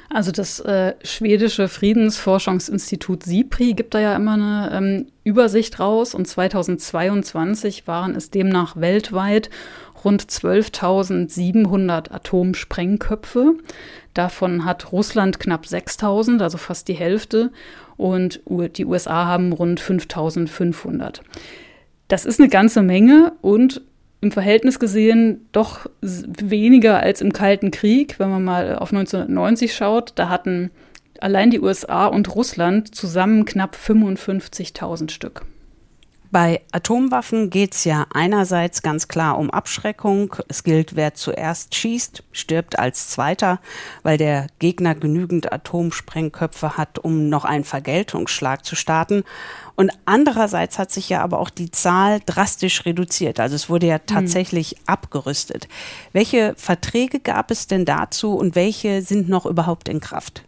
[0.08, 6.26] Also das äh, schwedische Friedensforschungsinstitut SIPRI gibt da ja immer eine ähm, Übersicht raus und
[6.26, 9.50] 2022 waren es demnach weltweit
[10.04, 13.54] rund 12.700 Atomsprengköpfe.
[14.14, 17.52] Davon hat Russland knapp 6.000, also fast die Hälfte,
[17.96, 21.20] und die USA haben rund 5.500.
[22.08, 23.82] Das ist eine ganze Menge und
[24.20, 28.18] im Verhältnis gesehen doch weniger als im Kalten Krieg.
[28.18, 30.70] Wenn man mal auf 1990 schaut, da hatten
[31.20, 35.46] allein die USA und Russland zusammen knapp 55.000 Stück.
[36.32, 40.36] Bei Atomwaffen geht es ja einerseits ganz klar um Abschreckung.
[40.46, 43.58] Es gilt, wer zuerst schießt, stirbt als Zweiter,
[44.04, 49.24] weil der Gegner genügend Atomsprengköpfe hat, um noch einen Vergeltungsschlag zu starten.
[49.74, 53.40] Und andererseits hat sich ja aber auch die Zahl drastisch reduziert.
[53.40, 54.06] Also es wurde ja hm.
[54.06, 54.82] tatsächlich mhm.
[54.86, 55.66] abgerüstet.
[56.12, 60.44] Welche Verträge gab es denn dazu und welche sind noch überhaupt in Kraft?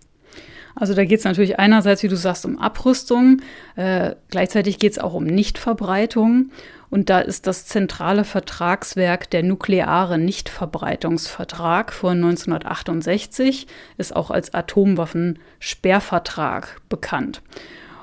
[0.75, 3.43] Also da geht es natürlich einerseits, wie du sagst, um Abrüstung,
[3.77, 6.51] äh, gleichzeitig geht es auch um Nichtverbreitung.
[6.91, 16.83] Und da ist das zentrale Vertragswerk der nukleare Nichtverbreitungsvertrag von 1968, ist auch als Atomwaffensperrvertrag
[16.91, 17.41] bekannt.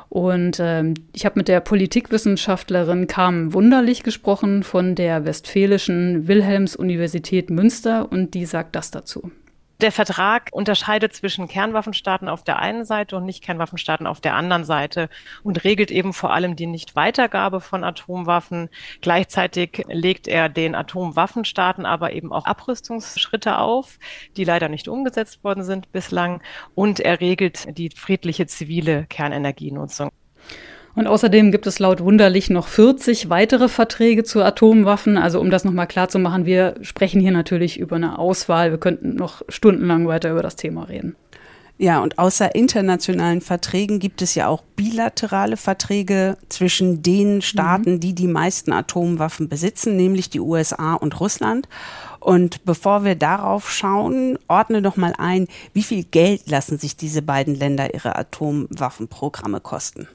[0.10, 8.12] Und ähm, ich habe mit der Politikwissenschaftlerin Carmen Wunderlich gesprochen von der Westfälischen Wilhelms-Universität Münster
[8.12, 9.32] und die sagt das dazu.
[9.82, 15.10] Der Vertrag unterscheidet zwischen Kernwaffenstaaten auf der einen Seite und Nicht-Kernwaffenstaaten auf der anderen Seite
[15.42, 18.70] und regelt eben vor allem die Nichtweitergabe von Atomwaffen.
[19.00, 24.00] Gleichzeitig legt er den Atomwaffenstaaten aber eben auch Abrüstungsschritte auf,
[24.36, 26.44] die leider nicht umgesetzt worden sind bislang.
[26.76, 30.10] Und er regelt die friedliche zivile Kernenergienutzung.
[31.00, 35.18] Und außerdem gibt es laut Wunderlich noch 40 weitere Verträge zu Atomwaffen.
[35.18, 38.72] Also um das nochmal klar zu machen, wir sprechen hier natürlich über eine Auswahl.
[38.72, 41.16] Wir könnten noch stundenlang weiter über das Thema reden.
[41.78, 48.00] Ja, und außer internationalen Verträgen gibt es ja auch bilaterale Verträge zwischen den Staaten, mhm.
[48.02, 51.70] die die meisten Atomwaffen besitzen, nämlich die USA und Russland.
[52.20, 57.22] Und bevor wir darauf schauen, ordne doch mal ein, wie viel Geld lassen sich diese
[57.22, 60.10] beiden Länder ihre Atomwaffenprogramme kosten?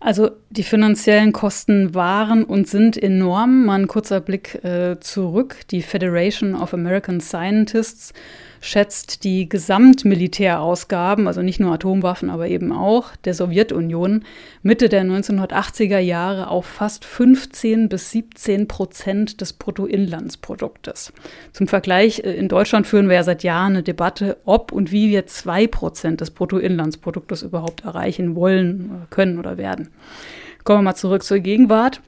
[0.00, 3.64] Also die finanziellen Kosten waren und sind enorm.
[3.64, 5.56] Mal ein kurzer Blick äh, zurück.
[5.70, 8.12] Die Federation of American Scientists
[8.60, 14.24] schätzt die Gesamtmilitärausgaben, also nicht nur Atomwaffen, aber eben auch der Sowjetunion,
[14.62, 21.12] Mitte der 1980er Jahre auf fast 15 bis 17 Prozent des Bruttoinlandsproduktes.
[21.52, 25.10] Zum Vergleich, äh, in Deutschland führen wir ja seit Jahren eine Debatte, ob und wie
[25.10, 29.88] wir zwei Prozent des Bruttoinlandsproduktes überhaupt erreichen wollen, können oder werden.
[30.64, 32.00] Kommen wir mal zurück zur Gegenwart.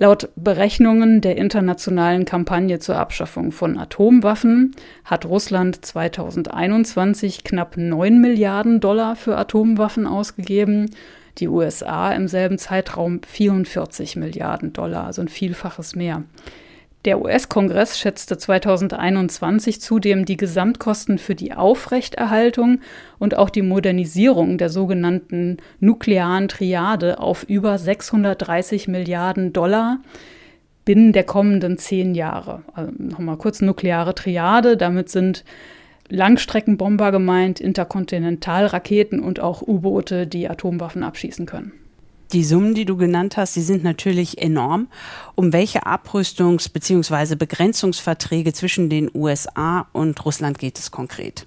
[0.00, 8.78] Laut Berechnungen der internationalen Kampagne zur Abschaffung von Atomwaffen hat Russland 2021 knapp 9 Milliarden
[8.78, 10.90] Dollar für Atomwaffen ausgegeben,
[11.38, 16.22] die USA im selben Zeitraum 44 Milliarden Dollar, also ein Vielfaches mehr.
[17.08, 22.80] Der US-Kongress schätzte 2021 zudem die Gesamtkosten für die Aufrechterhaltung
[23.18, 30.00] und auch die Modernisierung der sogenannten nuklearen Triade auf über 630 Milliarden Dollar
[30.84, 32.60] binnen der kommenden zehn Jahre.
[32.74, 35.46] Also Nochmal kurz nukleare Triade, damit sind
[36.10, 41.72] Langstreckenbomber gemeint, Interkontinentalraketen und auch U-Boote, die Atomwaffen abschießen können.
[42.32, 44.88] Die Summen, die du genannt hast, die sind natürlich enorm.
[45.34, 47.36] Um welche Abrüstungs- bzw.
[47.36, 51.46] Begrenzungsverträge zwischen den USA und Russland geht es konkret?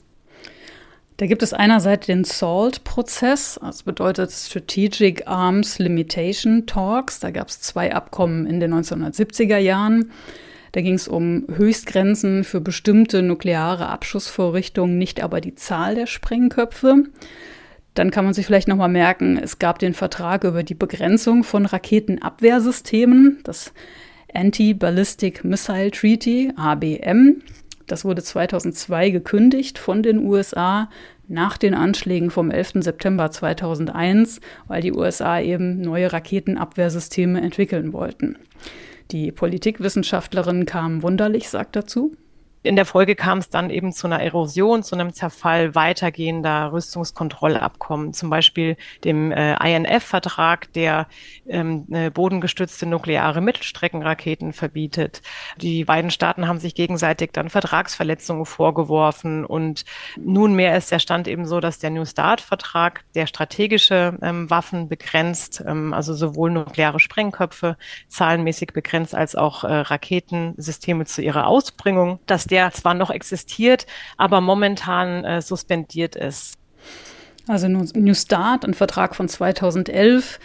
[1.18, 7.20] Da gibt es einerseits den SALT-Prozess, das bedeutet Strategic Arms Limitation Talks.
[7.20, 10.12] Da gab es zwei Abkommen in den 1970er Jahren.
[10.72, 17.04] Da ging es um Höchstgrenzen für bestimmte nukleare Abschussvorrichtungen, nicht aber die Zahl der Sprengköpfe.
[17.94, 21.66] Dann kann man sich vielleicht nochmal merken, es gab den Vertrag über die Begrenzung von
[21.66, 23.74] Raketenabwehrsystemen, das
[24.34, 27.42] Anti-Ballistic Missile Treaty, ABM.
[27.88, 30.90] Das wurde 2002 gekündigt von den USA
[31.28, 32.74] nach den Anschlägen vom 11.
[32.76, 38.38] September 2001, weil die USA eben neue Raketenabwehrsysteme entwickeln wollten.
[39.12, 42.16] Die Politikwissenschaftlerin Carmen Wunderlich sagt dazu.
[42.64, 48.14] In der Folge kam es dann eben zu einer Erosion, zu einem Zerfall weitergehender Rüstungskontrollabkommen,
[48.14, 51.08] zum Beispiel dem äh, INF-Vertrag, der
[51.48, 55.24] ähm, äh, bodengestützte nukleare Mittelstreckenraketen verbietet.
[55.58, 59.84] Die beiden Staaten haben sich gegenseitig dann Vertragsverletzungen vorgeworfen und
[60.18, 65.64] nunmehr ist der Stand eben so, dass der New Start-Vertrag, der strategische ähm, Waffen begrenzt,
[65.66, 67.76] ähm, also sowohl nukleare Sprengköpfe
[68.08, 73.88] zahlenmäßig begrenzt als auch äh, Raketensysteme zu ihrer Ausbringung, dass der zwar noch existiert,
[74.18, 76.58] aber momentan äh, suspendiert ist.
[77.48, 80.40] Also New Start, ein Vertrag von 2011,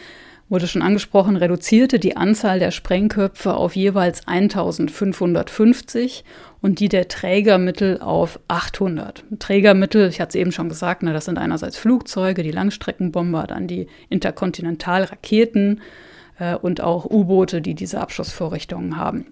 [0.48, 6.24] wurde schon angesprochen, reduzierte die Anzahl der Sprengköpfe auf jeweils 1550
[6.62, 9.24] und die der Trägermittel auf 800.
[9.38, 13.66] Trägermittel, ich hatte es eben schon gesagt, ne, das sind einerseits Flugzeuge, die Langstreckenbomber, dann
[13.66, 15.80] die Interkontinentalraketen
[16.38, 19.26] äh, und auch U-Boote, die diese Abschussvorrichtungen haben.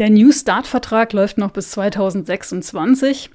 [0.00, 3.28] Der New Start-Vertrag läuft noch bis 2026.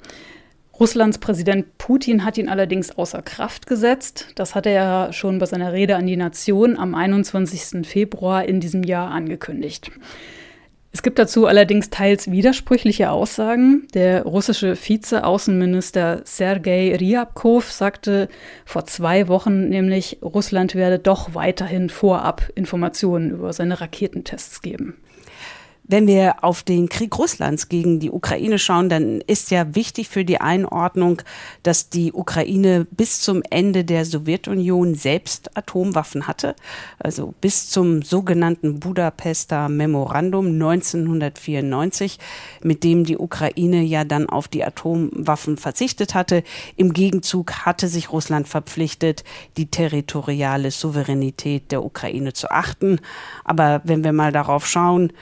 [0.80, 4.30] Russlands Präsident Putin hat ihn allerdings außer Kraft gesetzt.
[4.34, 7.88] Das hat er ja schon bei seiner Rede an die Nation am 21.
[7.88, 9.92] Februar in diesem Jahr angekündigt.
[10.92, 13.88] Es gibt dazu allerdings teils widersprüchliche Aussagen.
[13.94, 18.28] Der russische Vize-Außenminister Sergei Ryabkov sagte
[18.66, 24.96] vor zwei Wochen nämlich, Russland werde doch weiterhin vorab Informationen über seine Raketentests geben.
[25.88, 30.26] Wenn wir auf den Krieg Russlands gegen die Ukraine schauen, dann ist ja wichtig für
[30.26, 31.22] die Einordnung,
[31.62, 36.56] dass die Ukraine bis zum Ende der Sowjetunion selbst Atomwaffen hatte.
[36.98, 42.18] Also bis zum sogenannten Budapester Memorandum 1994,
[42.64, 46.44] mit dem die Ukraine ja dann auf die Atomwaffen verzichtet hatte.
[46.78, 49.24] Im Gegenzug hatte sich Russland verpflichtet,
[49.56, 53.00] die territoriale Souveränität der Ukraine zu achten.
[53.44, 55.14] Aber wenn wir mal darauf schauen,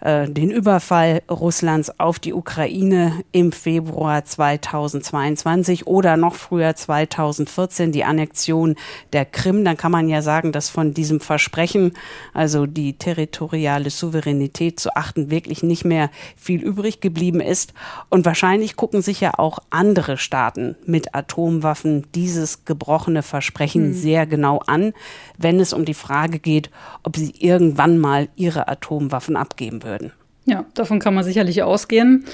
[0.00, 8.04] äh, den Überfall Russlands auf die Ukraine im Februar 2022 oder noch früher 2014 die
[8.04, 8.76] Annexion
[9.12, 11.92] der Krim, dann kann man ja sagen, dass von diesem Versprechen,
[12.32, 17.74] also die territoriale Souveränität zu achten, wirklich nicht mehr viel übrig geblieben ist.
[18.08, 23.94] Und wahrscheinlich gucken sich ja auch andere Staaten mit Atomwaffen dieses gebrochene Versprechen hm.
[23.94, 24.92] sehr genau an,
[25.36, 26.70] wenn es um die Frage geht,
[27.02, 30.12] ob sie irgendwann mal ihre Atomwaffen abgeben würden würden.
[30.46, 32.24] Ja, davon kann man sicherlich ausgehen.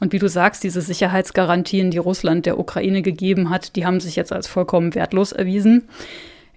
[0.00, 4.14] Und wie du sagst, diese Sicherheitsgarantien, die Russland der Ukraine gegeben hat, die haben sich
[4.14, 5.88] jetzt als vollkommen wertlos erwiesen.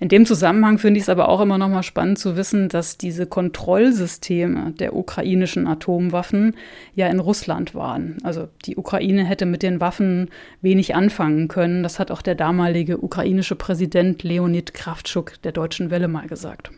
[0.01, 2.97] In dem Zusammenhang finde ich es aber auch immer noch mal spannend zu wissen, dass
[2.97, 6.55] diese Kontrollsysteme der ukrainischen Atomwaffen
[6.95, 8.17] ja in Russland waren.
[8.23, 10.29] Also die Ukraine hätte mit den Waffen
[10.61, 11.83] wenig anfangen können.
[11.83, 16.71] Das hat auch der damalige ukrainische Präsident Leonid Kravtschuk der Deutschen Welle mal gesagt.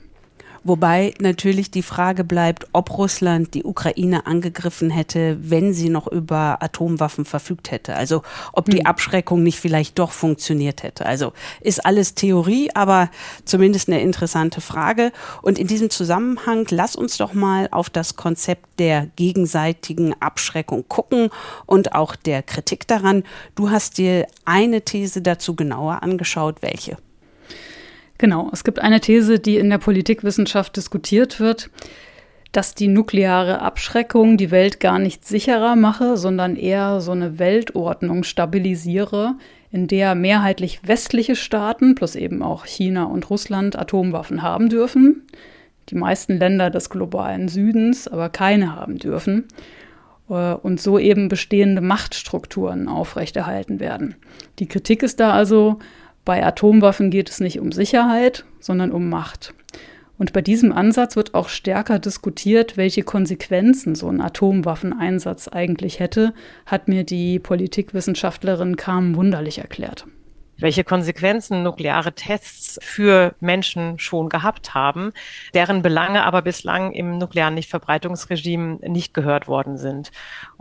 [0.63, 6.61] Wobei natürlich die Frage bleibt, ob Russland die Ukraine angegriffen hätte, wenn sie noch über
[6.61, 7.95] Atomwaffen verfügt hätte.
[7.95, 8.21] Also
[8.53, 8.85] ob die hm.
[8.85, 11.07] Abschreckung nicht vielleicht doch funktioniert hätte.
[11.07, 13.09] Also ist alles Theorie, aber
[13.43, 15.11] zumindest eine interessante Frage.
[15.41, 21.29] Und in diesem Zusammenhang lass uns doch mal auf das Konzept der gegenseitigen Abschreckung gucken
[21.65, 23.23] und auch der Kritik daran.
[23.55, 26.61] Du hast dir eine These dazu genauer angeschaut.
[26.61, 26.97] Welche?
[28.21, 31.71] Genau, es gibt eine These, die in der Politikwissenschaft diskutiert wird,
[32.51, 38.23] dass die nukleare Abschreckung die Welt gar nicht sicherer mache, sondern eher so eine Weltordnung
[38.23, 39.33] stabilisiere,
[39.71, 45.23] in der mehrheitlich westliche Staaten plus eben auch China und Russland Atomwaffen haben dürfen,
[45.89, 49.47] die meisten Länder des globalen Südens aber keine haben dürfen
[50.29, 54.13] äh, und so eben bestehende Machtstrukturen aufrechterhalten werden.
[54.59, 55.79] Die Kritik ist da also,
[56.25, 59.53] bei Atomwaffen geht es nicht um Sicherheit, sondern um Macht.
[60.17, 66.35] Und bei diesem Ansatz wird auch stärker diskutiert, welche Konsequenzen so ein Atomwaffeneinsatz eigentlich hätte,
[66.67, 70.05] hat mir die Politikwissenschaftlerin Carmen Wunderlich erklärt
[70.61, 75.11] welche Konsequenzen nukleare Tests für Menschen schon gehabt haben,
[75.53, 80.11] deren Belange aber bislang im nuklearen Nichtverbreitungsregime nicht gehört worden sind.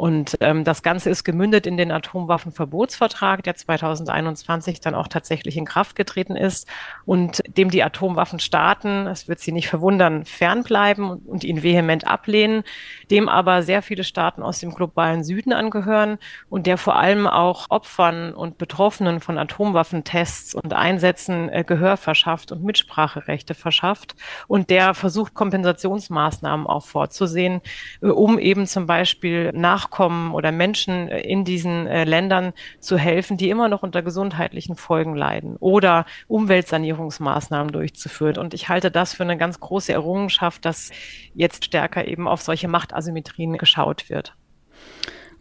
[0.00, 5.66] Und ähm, das Ganze ist gemündet in den Atomwaffenverbotsvertrag, der 2021 dann auch tatsächlich in
[5.66, 6.66] Kraft getreten ist
[7.04, 12.64] und dem die Atomwaffenstaaten, es wird sie nicht verwundern, fernbleiben und ihn vehement ablehnen,
[13.10, 16.16] dem aber sehr viele Staaten aus dem globalen Süden angehören
[16.48, 21.98] und der vor allem auch Opfern und Betroffenen von Atomwaffen Waffentests und Einsätzen äh, Gehör
[21.98, 24.14] verschafft und Mitspracherechte verschafft
[24.48, 27.60] und der versucht, Kompensationsmaßnahmen auch vorzusehen,
[28.00, 29.52] äh, um eben zum Beispiel
[29.90, 34.76] Nachkommen oder Menschen äh, in diesen äh, Ländern zu helfen, die immer noch unter gesundheitlichen
[34.76, 38.38] Folgen leiden oder Umweltsanierungsmaßnahmen durchzuführen.
[38.38, 40.90] Und ich halte das für eine ganz große Errungenschaft, dass
[41.34, 44.34] jetzt stärker eben auf solche Machtasymmetrien geschaut wird.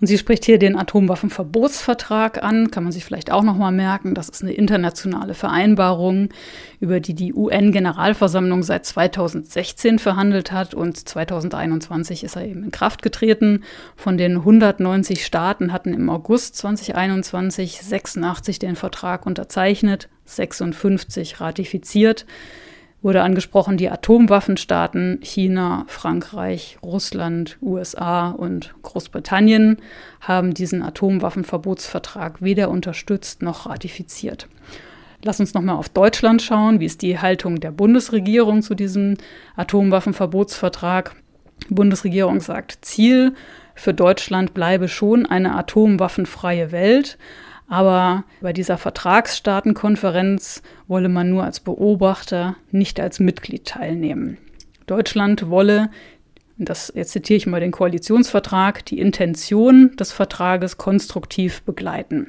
[0.01, 4.13] Und sie spricht hier den Atomwaffenverbotsvertrag an, kann man sich vielleicht auch nochmal merken.
[4.13, 6.29] Das ist eine internationale Vereinbarung,
[6.79, 13.01] über die die UN-Generalversammlung seit 2016 verhandelt hat und 2021 ist er eben in Kraft
[13.01, 13.63] getreten.
[13.97, 22.25] Von den 190 Staaten hatten im August 2021 86 den Vertrag unterzeichnet, 56 ratifiziert
[23.01, 29.77] wurde angesprochen, die Atomwaffenstaaten China, Frankreich, Russland, USA und Großbritannien
[30.19, 34.47] haben diesen Atomwaffenverbotsvertrag weder unterstützt noch ratifiziert.
[35.23, 36.79] Lass uns nochmal auf Deutschland schauen.
[36.79, 39.15] Wie ist die Haltung der Bundesregierung zu diesem
[39.55, 41.15] Atomwaffenverbotsvertrag?
[41.69, 43.33] Die Bundesregierung sagt, Ziel
[43.75, 47.17] für Deutschland bleibe schon eine atomwaffenfreie Welt.
[47.69, 54.39] Aber bei dieser Vertragsstaatenkonferenz wolle man nur als Beobachter, nicht als Mitglied teilnehmen.
[54.87, 55.91] Deutschland wolle,
[56.57, 62.27] das, jetzt zitiere ich mal den Koalitionsvertrag, die Intention des Vertrages konstruktiv begleiten.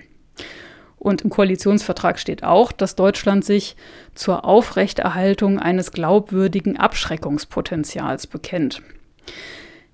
[0.98, 3.76] Und im Koalitionsvertrag steht auch, dass Deutschland sich
[4.14, 8.82] zur Aufrechterhaltung eines glaubwürdigen Abschreckungspotenzials bekennt.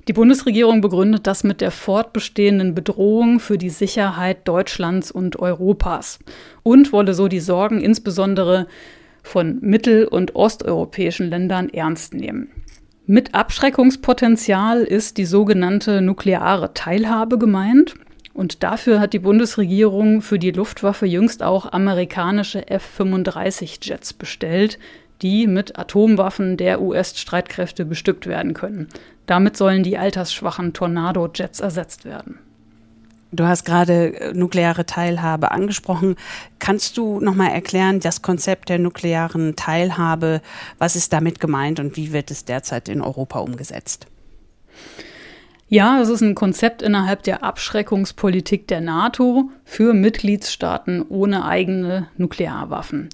[0.08, 6.20] Die Bundesregierung begründet das mit der fortbestehenden Bedrohung für die Sicherheit Deutschlands und Europas
[6.62, 8.68] und wolle so die Sorgen insbesondere
[9.24, 12.50] von mittel- und osteuropäischen Ländern ernst nehmen.
[13.06, 17.94] Mit Abschreckungspotenzial ist die sogenannte nukleare Teilhabe gemeint.
[18.32, 24.78] Und dafür hat die Bundesregierung für die Luftwaffe jüngst auch amerikanische F-35-Jets bestellt,
[25.22, 28.88] die mit Atomwaffen der US-Streitkräfte bestückt werden können.
[29.26, 32.38] Damit sollen die altersschwachen Tornado-Jets ersetzt werden.
[33.32, 36.16] Du hast gerade äh, nukleare Teilhabe angesprochen.
[36.58, 40.40] Kannst du noch mal erklären das Konzept der nuklearen Teilhabe?
[40.78, 44.06] Was ist damit gemeint und wie wird es derzeit in Europa umgesetzt?
[45.68, 53.08] Ja, es ist ein Konzept innerhalb der Abschreckungspolitik der NATO für Mitgliedstaaten ohne eigene Nuklearwaffen.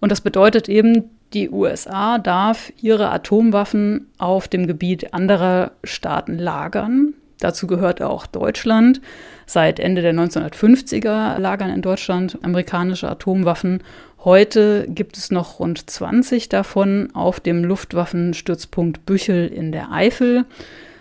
[0.00, 7.14] Und das bedeutet eben, die USA darf ihre Atomwaffen auf dem Gebiet anderer Staaten lagern.
[7.40, 9.00] Dazu gehört auch Deutschland.
[9.44, 13.82] Seit Ende der 1950er lagern in Deutschland amerikanische Atomwaffen.
[14.24, 20.46] Heute gibt es noch rund 20 davon auf dem Luftwaffenstützpunkt Büchel in der Eifel.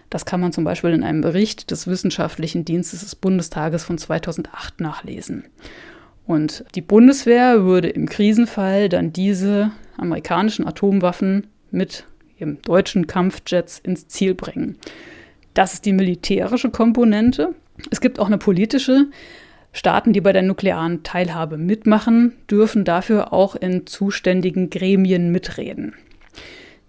[0.09, 4.81] Das kann man zum Beispiel in einem Bericht des Wissenschaftlichen Dienstes des Bundestages von 2008
[4.81, 5.45] nachlesen.
[6.25, 12.05] Und die Bundeswehr würde im Krisenfall dann diese amerikanischen Atomwaffen mit
[12.37, 14.77] ihrem deutschen Kampfjets ins Ziel bringen.
[15.53, 17.53] Das ist die militärische Komponente.
[17.91, 19.07] Es gibt auch eine politische.
[19.71, 25.95] Staaten, die bei der nuklearen Teilhabe mitmachen, dürfen dafür auch in zuständigen Gremien mitreden.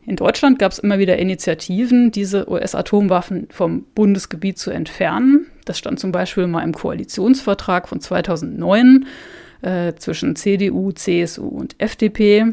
[0.07, 5.47] In Deutschland gab es immer wieder Initiativen, diese US-Atomwaffen vom Bundesgebiet zu entfernen.
[5.65, 9.07] Das stand zum Beispiel mal im Koalitionsvertrag von 2009
[9.63, 12.45] äh, zwischen CDU, CSU und FDP.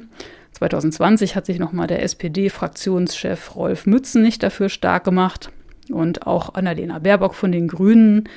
[0.61, 5.49] 2020 hat sich nochmal der SPD-Fraktionschef Rolf Mützen nicht dafür stark gemacht.
[5.89, 8.29] Und auch Annalena Baerbock von den Grünen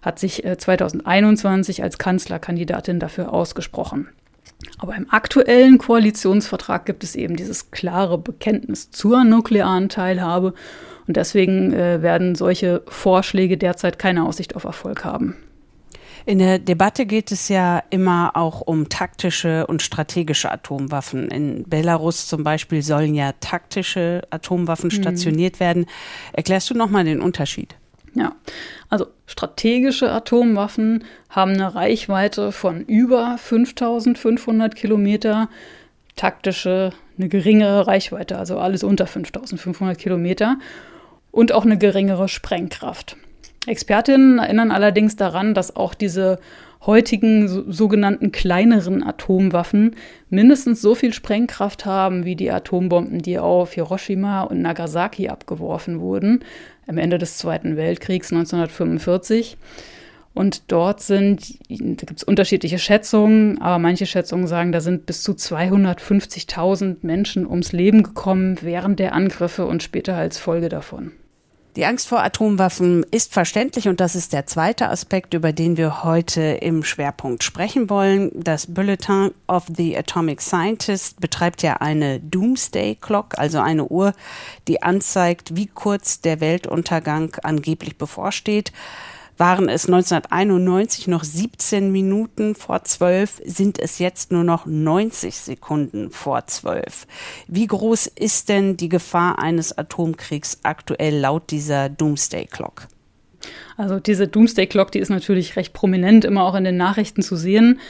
[0.00, 4.08] hat sich 2021 äh, als Kanzlerkandidatin dafür ausgesprochen.
[4.78, 10.54] Aber im aktuellen Koalitionsvertrag gibt es eben dieses klare Bekenntnis zur nuklearen Teilhabe.
[11.08, 15.36] Und deswegen äh, werden solche Vorschläge derzeit keine Aussicht auf Erfolg haben.
[16.24, 21.28] In der Debatte geht es ja immer auch um taktische und strategische Atomwaffen.
[21.28, 25.02] In Belarus zum Beispiel sollen ja taktische Atomwaffen mhm.
[25.02, 25.86] stationiert werden.
[26.32, 27.74] Erklärst du nochmal den Unterschied?
[28.14, 28.36] Ja,
[28.90, 35.48] also strategische Atomwaffen haben eine Reichweite von über 5500 Kilometer,
[36.14, 40.58] taktische eine geringere Reichweite, also alles unter 5500 Kilometer
[41.30, 43.16] und auch eine geringere Sprengkraft.
[43.66, 46.38] Expertinnen erinnern allerdings daran, dass auch diese
[46.84, 49.94] heutigen so, sogenannten kleineren Atomwaffen
[50.30, 56.40] mindestens so viel Sprengkraft haben wie die Atombomben, die auf Hiroshima und Nagasaki abgeworfen wurden
[56.86, 59.56] am Ende des Zweiten Weltkriegs 1945.
[60.34, 65.22] Und dort sind, da gibt es unterschiedliche Schätzungen, aber manche Schätzungen sagen, da sind bis
[65.22, 71.12] zu 250.000 Menschen ums Leben gekommen während der Angriffe und später als Folge davon.
[71.74, 76.04] Die Angst vor Atomwaffen ist verständlich und das ist der zweite Aspekt, über den wir
[76.04, 78.30] heute im Schwerpunkt sprechen wollen.
[78.34, 84.12] Das Bulletin of the Atomic Scientist betreibt ja eine Doomsday Clock, also eine Uhr,
[84.68, 88.70] die anzeigt, wie kurz der Weltuntergang angeblich bevorsteht
[89.42, 96.12] waren es 1991 noch 17 Minuten vor 12, sind es jetzt nur noch 90 Sekunden
[96.12, 97.08] vor 12.
[97.48, 102.86] Wie groß ist denn die Gefahr eines Atomkriegs aktuell laut dieser Doomsday Clock?
[103.76, 107.34] Also diese Doomsday Clock, die ist natürlich recht prominent immer auch in den Nachrichten zu
[107.34, 107.80] sehen.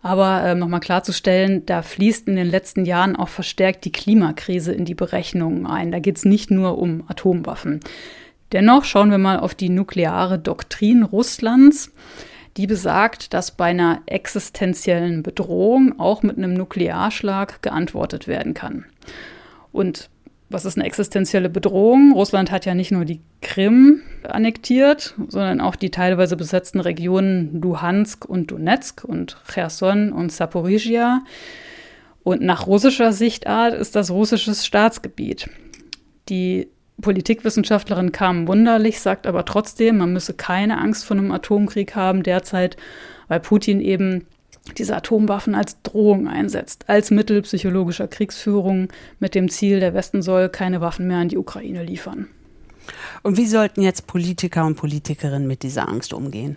[0.00, 4.86] Aber äh, nochmal klarzustellen, da fließt in den letzten Jahren auch verstärkt die Klimakrise in
[4.86, 5.92] die Berechnungen ein.
[5.92, 7.80] Da geht es nicht nur um Atomwaffen.
[8.52, 11.90] Dennoch schauen wir mal auf die nukleare Doktrin Russlands.
[12.58, 18.84] Die besagt, dass bei einer existenziellen Bedrohung auch mit einem Nuklearschlag geantwortet werden kann.
[19.72, 20.10] Und
[20.50, 22.12] was ist eine existenzielle Bedrohung?
[22.12, 28.26] Russland hat ja nicht nur die Krim annektiert, sondern auch die teilweise besetzten Regionen Luhansk
[28.26, 31.24] und Donetsk und Cherson und Saporizhia.
[32.22, 35.48] Und nach russischer Sichtart ist das russisches Staatsgebiet.
[36.28, 36.68] Die
[37.02, 42.78] Politikwissenschaftlerin Carmen Wunderlich sagt aber trotzdem, man müsse keine Angst vor einem Atomkrieg haben derzeit,
[43.28, 44.26] weil Putin eben
[44.78, 48.88] diese Atomwaffen als Drohung einsetzt, als Mittel psychologischer Kriegsführung
[49.18, 52.28] mit dem Ziel, der Westen soll keine Waffen mehr an die Ukraine liefern.
[53.22, 56.56] Und wie sollten jetzt Politiker und Politikerinnen mit dieser Angst umgehen?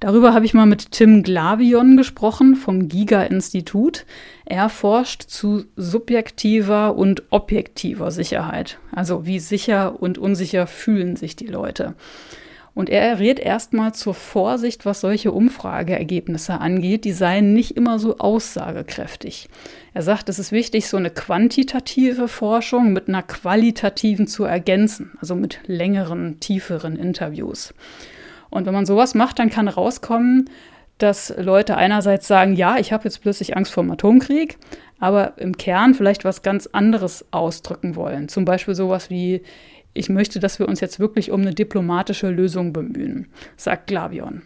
[0.00, 4.04] Darüber habe ich mal mit Tim Glavion gesprochen vom Giga-Institut.
[4.44, 8.78] Er forscht zu subjektiver und objektiver Sicherheit.
[8.92, 11.94] Also wie sicher und unsicher fühlen sich die Leute.
[12.74, 17.06] Und er rät erstmal zur Vorsicht, was solche Umfrageergebnisse angeht.
[17.06, 19.48] Die seien nicht immer so aussagekräftig.
[19.94, 25.34] Er sagt, es ist wichtig, so eine quantitative Forschung mit einer qualitativen zu ergänzen, also
[25.34, 27.72] mit längeren, tieferen Interviews.
[28.50, 30.48] Und wenn man sowas macht, dann kann rauskommen,
[30.98, 34.58] dass Leute einerseits sagen, ja, ich habe jetzt plötzlich Angst vor dem Atomkrieg,
[34.98, 38.28] aber im Kern vielleicht was ganz anderes ausdrücken wollen.
[38.28, 39.42] Zum Beispiel sowas wie,
[39.92, 44.42] ich möchte, dass wir uns jetzt wirklich um eine diplomatische Lösung bemühen, sagt Glavion.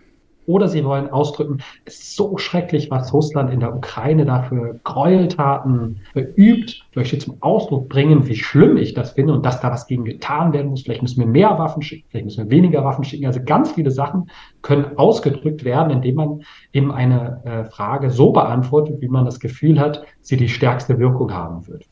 [0.47, 6.01] Oder sie wollen ausdrücken, es ist so schrecklich, was Russland in der Ukraine dafür Gräueltaten
[6.13, 10.05] verübt, möchte zum Ausdruck bringen, wie schlimm ich das finde und dass da was gegen
[10.05, 10.83] getan werden muss.
[10.83, 13.27] Vielleicht müssen wir mehr Waffen schicken, vielleicht müssen wir weniger Waffen schicken.
[13.27, 14.31] Also ganz viele Sachen
[14.63, 19.79] können ausgedrückt werden, indem man eben eine äh, Frage so beantwortet, wie man das Gefühl
[19.79, 21.85] hat, sie die stärkste Wirkung haben wird.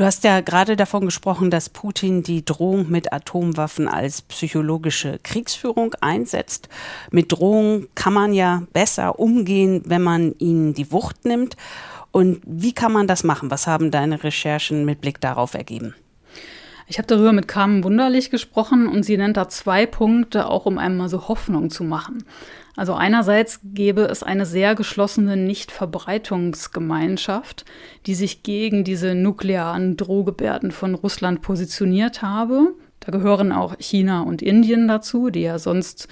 [0.00, 5.94] Du hast ja gerade davon gesprochen, dass Putin die Drohung mit Atomwaffen als psychologische Kriegsführung
[6.00, 6.70] einsetzt.
[7.10, 11.58] Mit Drohungen kann man ja besser umgehen, wenn man ihnen die Wucht nimmt.
[12.12, 13.50] Und wie kann man das machen?
[13.50, 15.94] Was haben deine Recherchen mit Blick darauf ergeben?
[16.86, 20.78] Ich habe darüber mit Carmen Wunderlich gesprochen und sie nennt da zwei Punkte, auch um
[20.78, 22.24] einmal so Hoffnung zu machen.
[22.76, 27.64] Also einerseits gäbe es eine sehr geschlossene Nichtverbreitungsgemeinschaft,
[28.06, 32.74] die sich gegen diese nuklearen Drohgebärden von Russland positioniert habe.
[33.00, 36.08] Da gehören auch China und Indien dazu, die ja sonst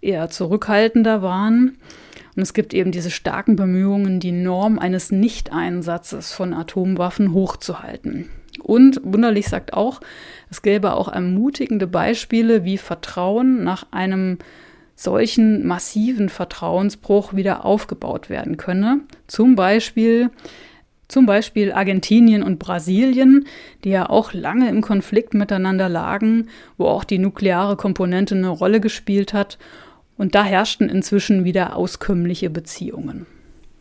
[0.00, 1.76] eher zurückhaltender waren.
[2.36, 8.30] Und es gibt eben diese starken Bemühungen, die Norm eines Nichteinsatzes von Atomwaffen hochzuhalten.
[8.62, 10.00] Und Wunderlich sagt auch,
[10.50, 14.38] es gäbe auch ermutigende Beispiele, wie Vertrauen nach einem
[14.98, 19.00] solchen massiven Vertrauensbruch wieder aufgebaut werden könne.
[19.28, 20.30] Zum Beispiel,
[21.06, 23.46] zum Beispiel Argentinien und Brasilien,
[23.84, 28.80] die ja auch lange im Konflikt miteinander lagen, wo auch die nukleare Komponente eine Rolle
[28.80, 29.56] gespielt hat.
[30.16, 33.26] Und da herrschten inzwischen wieder auskömmliche Beziehungen.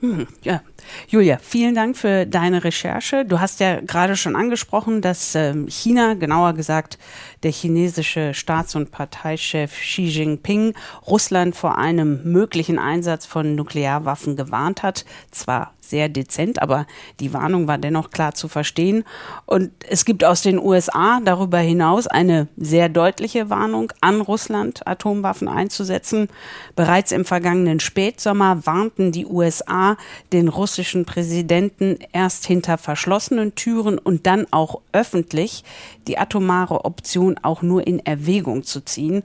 [0.08, 0.62] Hm, ja,
[1.10, 3.26] Julia, vielen Dank für deine Recherche.
[3.26, 6.98] Du hast ja gerade schon angesprochen, dass ähm, China, genauer gesagt
[7.44, 14.82] der chinesische Staats- und Parteichef Xi Jinping, Russland vor einem möglichen Einsatz von Nuklearwaffen gewarnt
[14.82, 15.04] hat.
[15.32, 16.86] Zwar sehr dezent, aber
[17.20, 19.04] die Warnung war dennoch klar zu verstehen.
[19.46, 25.48] Und es gibt aus den USA darüber hinaus eine sehr deutliche Warnung an Russland, Atomwaffen
[25.48, 26.30] einzusetzen.
[26.76, 29.98] Bereits im vergangenen Spätsommer warnten die USA
[30.34, 35.64] den russischen Präsidenten erst hinter verschlossenen Türen und dann auch öffentlich,
[36.08, 39.24] die atomare Option auch nur in Erwägung zu ziehen.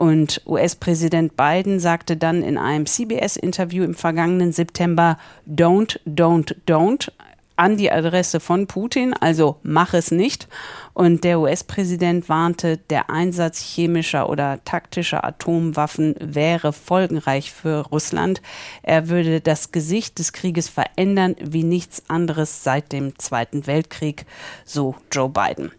[0.00, 7.12] Und US-Präsident Biden sagte dann in einem CBS-Interview im vergangenen September, don't, don't, don't
[7.56, 10.48] an die Adresse von Putin, also mach es nicht.
[10.92, 18.42] Und der US-Präsident warnte, der Einsatz chemischer oder taktischer Atomwaffen wäre folgenreich für Russland.
[18.82, 24.26] Er würde das Gesicht des Krieges verändern wie nichts anderes seit dem Zweiten Weltkrieg,
[24.64, 25.70] so Joe Biden.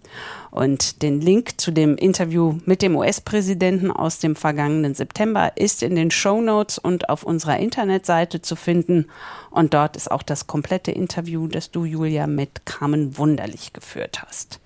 [0.49, 5.95] Und den Link zu dem Interview mit dem US-Präsidenten aus dem vergangenen September ist in
[5.95, 9.07] den Show Notes und auf unserer Internetseite zu finden.
[9.49, 14.59] Und dort ist auch das komplette Interview, das du, Julia, mit Carmen Wunderlich geführt hast.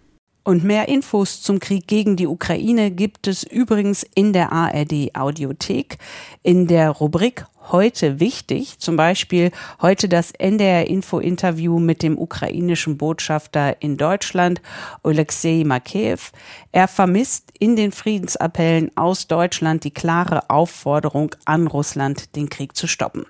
[0.45, 5.99] Und mehr Infos zum Krieg gegen die Ukraine gibt es übrigens in der ARD Audiothek
[6.43, 12.98] in der Rubrik Heute wichtig, zum Beispiel heute das NDR Info Interview mit dem ukrainischen
[12.98, 14.60] Botschafter in Deutschland,
[15.04, 16.32] Oleksiy Makeyev.
[16.72, 22.88] Er vermisst in den Friedensappellen aus Deutschland die klare Aufforderung an Russland, den Krieg zu
[22.88, 23.26] stoppen.